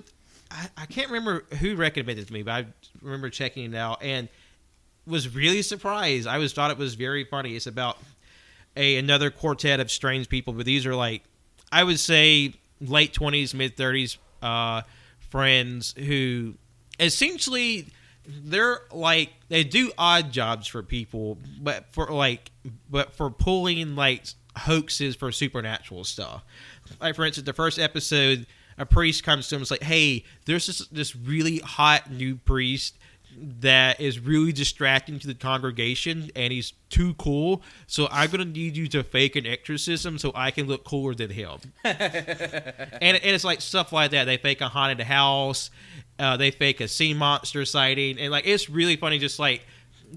[0.50, 2.66] I, I can't remember who recommended it to me, but I
[3.00, 4.28] remember checking it out and
[5.06, 6.26] was really surprised.
[6.26, 7.54] I was thought it was very funny.
[7.54, 7.98] It's about
[8.76, 11.22] a another quartet of strange people, but these are like
[11.70, 14.82] I would say late twenties, mid thirties uh,
[15.30, 16.54] friends who
[17.00, 17.86] essentially
[18.26, 22.50] they're like they do odd jobs for people, but for like
[22.90, 24.24] but for pulling like
[24.56, 26.44] hoaxes for supernatural stuff.
[27.00, 28.46] Like for instance, the first episode,
[28.78, 32.36] a priest comes to him and is like, "Hey, there's this this really hot new
[32.36, 32.96] priest."
[33.60, 37.62] That is really distracting to the congregation and he's too cool.
[37.86, 41.30] So i'm gonna need you to fake an exorcism so i can look cooler than
[41.30, 41.58] him.
[41.84, 44.24] And, and it's like stuff like that.
[44.24, 45.70] They fake a haunted house
[46.18, 49.66] uh, they fake a sea monster sighting and like it's really funny just like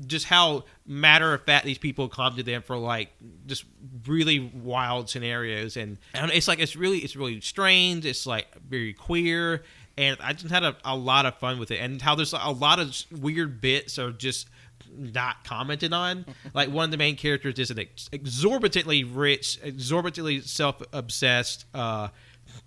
[0.06, 3.10] just how matter of fact these people come to them for like
[3.46, 3.66] just
[4.06, 5.78] really wild scenarios.
[5.78, 8.06] And, and it's like it's really it's really strange.
[8.06, 9.64] It's like very queer
[9.98, 12.52] and I just had a, a lot of fun with it, and how there's a
[12.52, 14.48] lot of weird bits are just
[14.96, 16.26] not commented on.
[16.54, 22.10] like one of the main characters is an ex- exorbitantly rich, exorbitantly self-obsessed uh,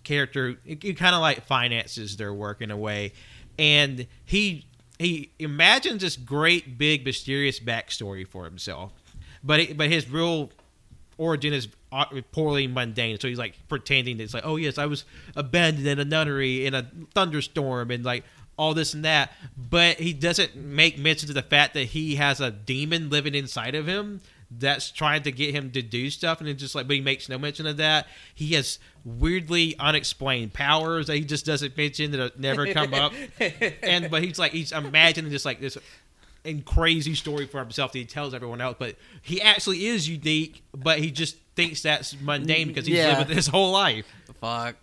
[0.04, 0.56] character.
[0.64, 3.12] It, it kind of like finances their work in a way,
[3.58, 4.66] and he
[4.98, 8.92] he imagines this great big mysterious backstory for himself,
[9.42, 10.50] but it, but his real
[11.20, 13.20] origin is uh, poorly mundane.
[13.20, 15.04] So he's like pretending that it's like, oh yes, I was
[15.36, 18.24] abandoned in a nunnery in a thunderstorm and like
[18.56, 19.32] all this and that.
[19.56, 23.74] But he doesn't make mention to the fact that he has a demon living inside
[23.74, 26.96] of him that's trying to get him to do stuff and it's just like but
[26.96, 31.76] he makes no mention of that he has weirdly unexplained powers that he just doesn't
[31.76, 33.12] mention that never come up
[33.84, 35.78] and but he's like he's imagining just like this
[36.44, 40.62] and crazy story for himself that he tells everyone else, but he actually is unique,
[40.74, 43.18] but he just thinks that's mundane because he's Yeah.
[43.18, 44.06] lived it his whole life.
[44.40, 44.76] Fuck.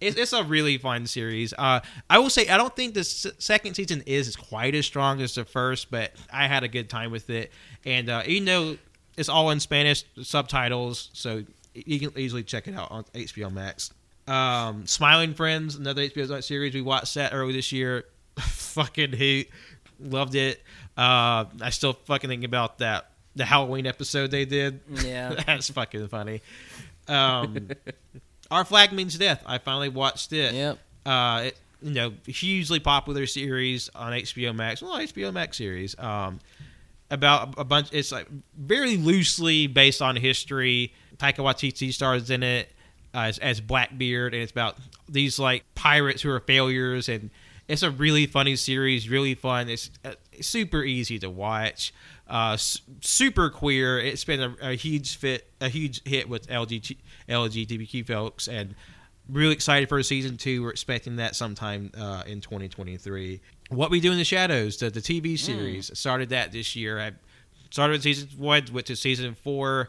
[0.00, 1.52] It's, it's a really fun series.
[1.56, 5.20] Uh, I will say I don't think the s- second season is quite as strong
[5.20, 7.52] as the first, but I had a good time with it.
[7.84, 8.76] And uh, even though
[9.16, 11.44] it's all in Spanish subtitles, so
[11.74, 13.92] you can easily check it out on HBO Max.
[14.26, 18.04] Um, Smiling Friends, another HBO Max series we watched that early this year.
[18.40, 19.50] fucking hate,
[20.00, 20.62] loved it.
[20.96, 24.80] Uh, I still fucking think about that the Halloween episode they did.
[25.04, 25.34] Yeah.
[25.46, 26.42] That's fucking funny.
[27.08, 27.68] Um,
[28.50, 29.42] Our Flag Means Death.
[29.46, 30.54] I finally watched it.
[30.54, 30.78] Yep.
[31.06, 34.82] Uh, it, you know, hugely popular series on HBO Max.
[34.82, 35.98] Well, HBO Max series.
[35.98, 36.38] Um,
[37.10, 37.88] about a bunch.
[37.92, 40.92] It's like very loosely based on history.
[41.16, 42.68] Taika Waititi stars in it
[43.14, 44.76] uh, as, as Blackbeard, and it's about
[45.08, 47.30] these like pirates who are failures, and
[47.72, 49.08] it's a really funny series.
[49.08, 49.70] Really fun.
[49.70, 50.12] It's uh,
[50.42, 51.94] super easy to watch.
[52.28, 52.58] Uh,
[53.00, 53.98] super queer.
[53.98, 56.98] It's been a, a huge fit, a huge hit with LGBT,
[57.30, 58.74] LGBTQ folks, and
[59.26, 60.62] really excited for season two.
[60.62, 63.40] We're expecting that sometime uh, in 2023.
[63.70, 67.00] What We Do in the Shadows, the, the TV series, started that this year.
[67.00, 67.12] I
[67.70, 69.88] started with season one, went to season four.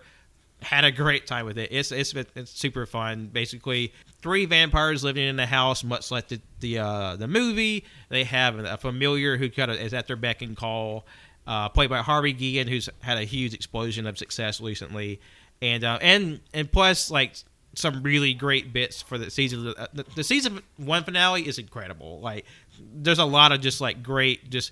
[0.63, 1.69] Had a great time with it.
[1.71, 3.27] It's it's, it's super fun.
[3.27, 7.85] Basically, three vampires living in a house, much like the the, uh, the movie.
[8.09, 11.05] They have a familiar who kind of is at their beck and call,
[11.45, 15.19] uh, played by Harvey Guillen, who's had a huge explosion of success recently,
[15.61, 17.35] and uh, and and plus like
[17.75, 19.73] some really great bits for the season.
[19.77, 22.19] Uh, The, the season one finale is incredible.
[22.21, 22.45] Like,
[22.79, 24.71] there's a lot of just like great, just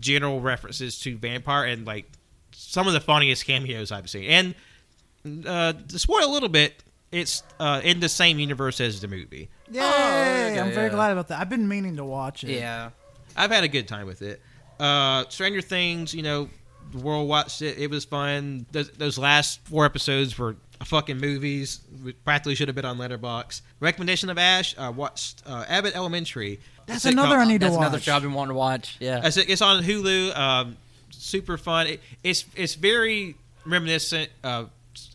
[0.00, 2.06] general references to vampire and like
[2.52, 4.28] some of the funniest cameos I've seen.
[4.28, 4.54] And
[5.46, 9.48] uh, to spoil a little bit, it's uh, in the same universe as the movie.
[9.70, 9.80] Yay!
[9.80, 10.94] okay, I'm very yeah.
[10.94, 11.40] glad about that.
[11.40, 12.50] I've been meaning to watch it.
[12.50, 12.90] Yeah.
[13.36, 14.40] I've had a good time with it.
[14.80, 16.48] Uh, Stranger Things, you know,
[16.90, 17.78] the world watched it.
[17.78, 18.66] It was fun.
[18.72, 21.80] Those, those last four episodes were fucking movies.
[22.04, 23.62] We practically should have been on Letterboxd.
[23.80, 24.74] Recommendation of Ash.
[24.76, 26.60] Uh, watched uh, Abbott Elementary.
[26.86, 27.82] That's It's a another I need to That's watch.
[27.82, 28.96] another show I've been wanting to watch.
[29.00, 29.22] Yeah.
[29.24, 30.36] It's, it's on Hulu.
[30.36, 30.76] Um,
[31.10, 31.86] super fun.
[31.86, 34.70] It, it's it's very reminiscent of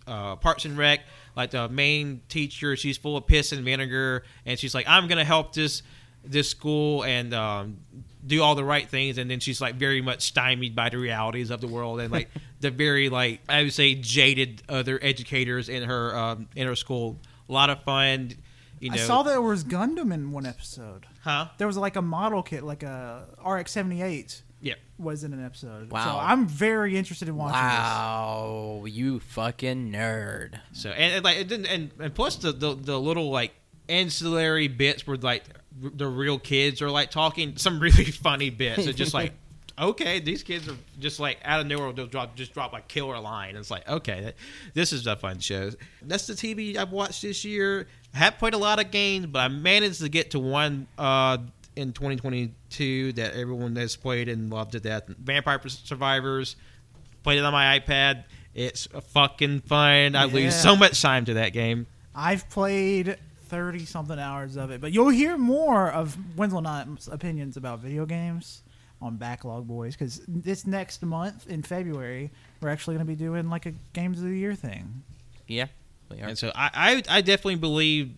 [0.06, 1.02] uh, Parks and Rec.
[1.36, 5.24] Like the main teacher, she's full of piss and vinegar, and she's like, "I'm gonna
[5.26, 5.84] help this
[6.24, 7.78] this school and um,
[8.26, 11.52] do all the right things." And then she's like very much stymied by the realities
[11.52, 15.84] of the world and like the very like I would say jaded other educators in
[15.84, 17.20] her um, in her school.
[17.50, 18.32] A lot of fun.
[18.80, 21.06] You know, I saw there was Gundam in one episode.
[21.22, 21.48] huh?
[21.58, 24.42] There was like a model kit, like a RX-78.
[24.62, 24.74] Yeah.
[24.98, 25.90] was in an episode.
[25.90, 26.20] So Wow.
[26.22, 27.64] I'm very interested in watching this.
[27.64, 30.60] Wow, you fucking nerd.
[30.74, 33.54] So and, and like it didn't, and, and plus the, the the little like
[33.90, 35.44] ancillary bits where like
[35.80, 38.86] the real kids are like talking some really funny bits.
[38.88, 39.34] It's just like
[39.80, 43.20] okay, these kids are just like out of nowhere they'll drop just drop a killer
[43.20, 43.56] line.
[43.56, 44.36] It's like okay, that,
[44.74, 45.72] this is a fun show.
[46.02, 47.88] That's the TV I've watched this year.
[48.14, 51.38] I have played a lot of games, but I managed to get to one uh,
[51.78, 55.04] in 2022 that everyone has played and loved to death.
[55.08, 56.56] Vampire Survivors.
[57.24, 58.24] Played it on my iPad.
[58.54, 60.16] It's fucking fun.
[60.16, 61.86] I lose so much time to that game.
[62.16, 67.58] I've played thirty something hours of it, but you'll hear more of Winslow Knight's opinions
[67.58, 68.64] about video games
[69.02, 73.50] on Backlog Boys because this next month in February we're actually going to be doing
[73.50, 75.04] like a Games of the Year thing.
[75.48, 75.68] Yeah.
[76.10, 76.30] we are.
[76.30, 78.16] And so I, I, I definitely believe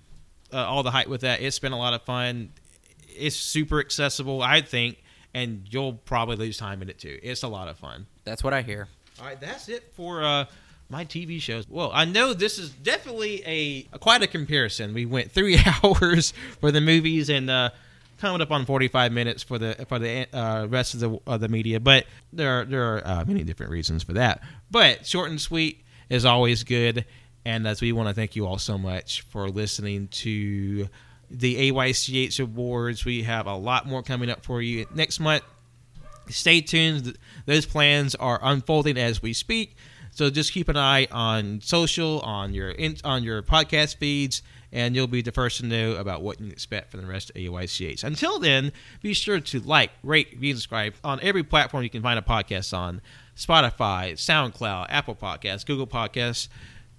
[0.53, 1.41] uh, all the hype with that.
[1.41, 2.51] It's been a lot of fun.
[3.19, 5.03] It's super accessible, I think,
[5.33, 7.19] and you'll probably lose time in it too.
[7.21, 8.07] It's a lot of fun.
[8.23, 8.87] That's what I hear.
[9.19, 10.45] All right, that's it for uh,
[10.89, 11.67] my TV shows.
[11.69, 14.93] Well, I know this is definitely a, quite a comparison.
[14.93, 17.69] We went three hours for the movies and uh,
[18.19, 21.41] coming up on forty five minutes for the for the uh, rest of the of
[21.41, 21.79] the media.
[21.79, 24.41] But there are, there are uh, many different reasons for that.
[24.71, 27.05] But short and sweet is always good.
[27.45, 30.87] And as we want to thank you all so much for listening to
[31.29, 35.43] the AYCH Awards, we have a lot more coming up for you next month
[36.29, 37.17] stay tuned.
[37.45, 39.75] Those plans are unfolding as we speak.
[40.11, 42.73] So just keep an eye on social, on your
[43.03, 46.91] on your podcast feeds, and you'll be the first to know about what you expect
[46.91, 48.03] from the rest of AYCH.
[48.03, 48.71] Until then,
[49.01, 52.75] be sure to like, rate, review, subscribe on every platform you can find a podcast
[52.75, 53.01] on:
[53.37, 56.49] Spotify, SoundCloud, Apple Podcasts, Google Podcasts.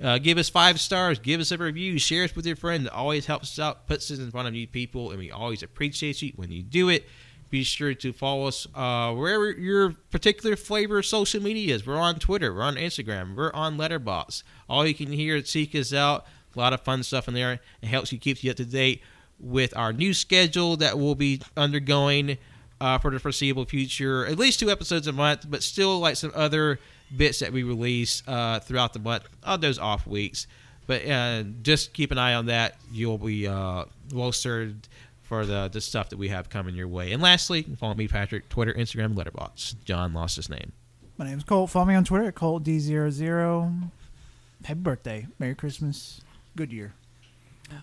[0.03, 1.19] Uh, give us five stars.
[1.19, 1.99] Give us a review.
[1.99, 2.87] Share us with your friend.
[2.87, 5.63] It always helps us out, puts us in front of new people, and we always
[5.63, 7.07] appreciate you when you do it.
[7.51, 11.85] Be sure to follow us uh, wherever your particular flavor of social media is.
[11.85, 12.55] We're on Twitter.
[12.55, 13.37] We're on Instagram.
[13.37, 14.45] We're on Letterboxd.
[14.69, 16.27] All you can hear, seek us out.
[16.55, 17.61] A lot of fun stuff in there.
[17.83, 19.03] It helps you keep you up to date
[19.39, 22.39] with our new schedule that we'll be undergoing
[22.81, 24.27] uh, for the foreseeable future.
[24.27, 26.79] At least two episodes a month, but still like some other
[27.17, 30.47] bits that we release uh, throughout the month on those off weeks.
[30.87, 32.77] But uh, just keep an eye on that.
[32.93, 34.89] You'll be uh, well served
[35.23, 37.13] for the, the stuff that we have coming your way.
[37.13, 39.85] And lastly, you can follow me, Patrick, Twitter, Instagram, Letterboxd.
[39.85, 40.73] John lost his name.
[41.19, 41.71] My name's Colt.
[41.71, 43.91] Follow me on Twitter at ColtD00.
[44.65, 45.27] Happy birthday.
[45.39, 46.21] Merry Christmas.
[46.57, 46.95] Good year.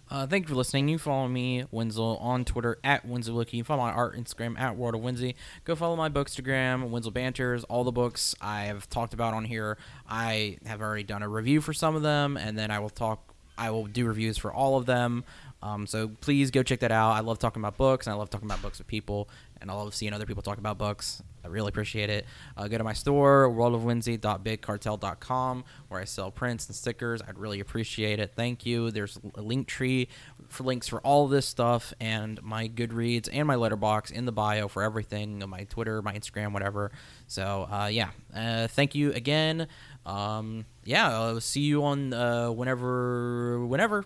[0.10, 0.88] Uh, thank you for listening.
[0.88, 3.54] You follow me, Winslow, on Twitter at WinslowWiki.
[3.54, 5.36] You follow my art Instagram at World of Winsy.
[5.64, 7.64] Go follow my bookstagram, Winslow Banters.
[7.66, 9.78] All the books I've talked about on here.
[10.08, 13.34] I have already done a review for some of them, and then I will talk.
[13.58, 15.24] I will do reviews for all of them.
[15.62, 17.12] Um, so please go check that out.
[17.12, 19.28] I love talking about books, and I love talking about books with people,
[19.60, 21.22] and I love seeing other people talk about books.
[21.44, 22.26] I really appreciate it.
[22.56, 27.22] Uh, go to my store, worldofwinsy.bigcartel.com, where I sell prints and stickers.
[27.22, 28.34] I'd really appreciate it.
[28.36, 28.92] Thank you.
[28.92, 30.10] There's a link tree
[30.50, 34.68] for links for all this stuff, and my Goodreads and my Letterboxd in the bio
[34.68, 35.42] for everything.
[35.48, 36.92] My Twitter, my Instagram, whatever.
[37.28, 39.68] So uh, yeah, uh, thank you again.
[40.06, 44.06] Um, yeah, I'll see you on uh, whenever, whenever.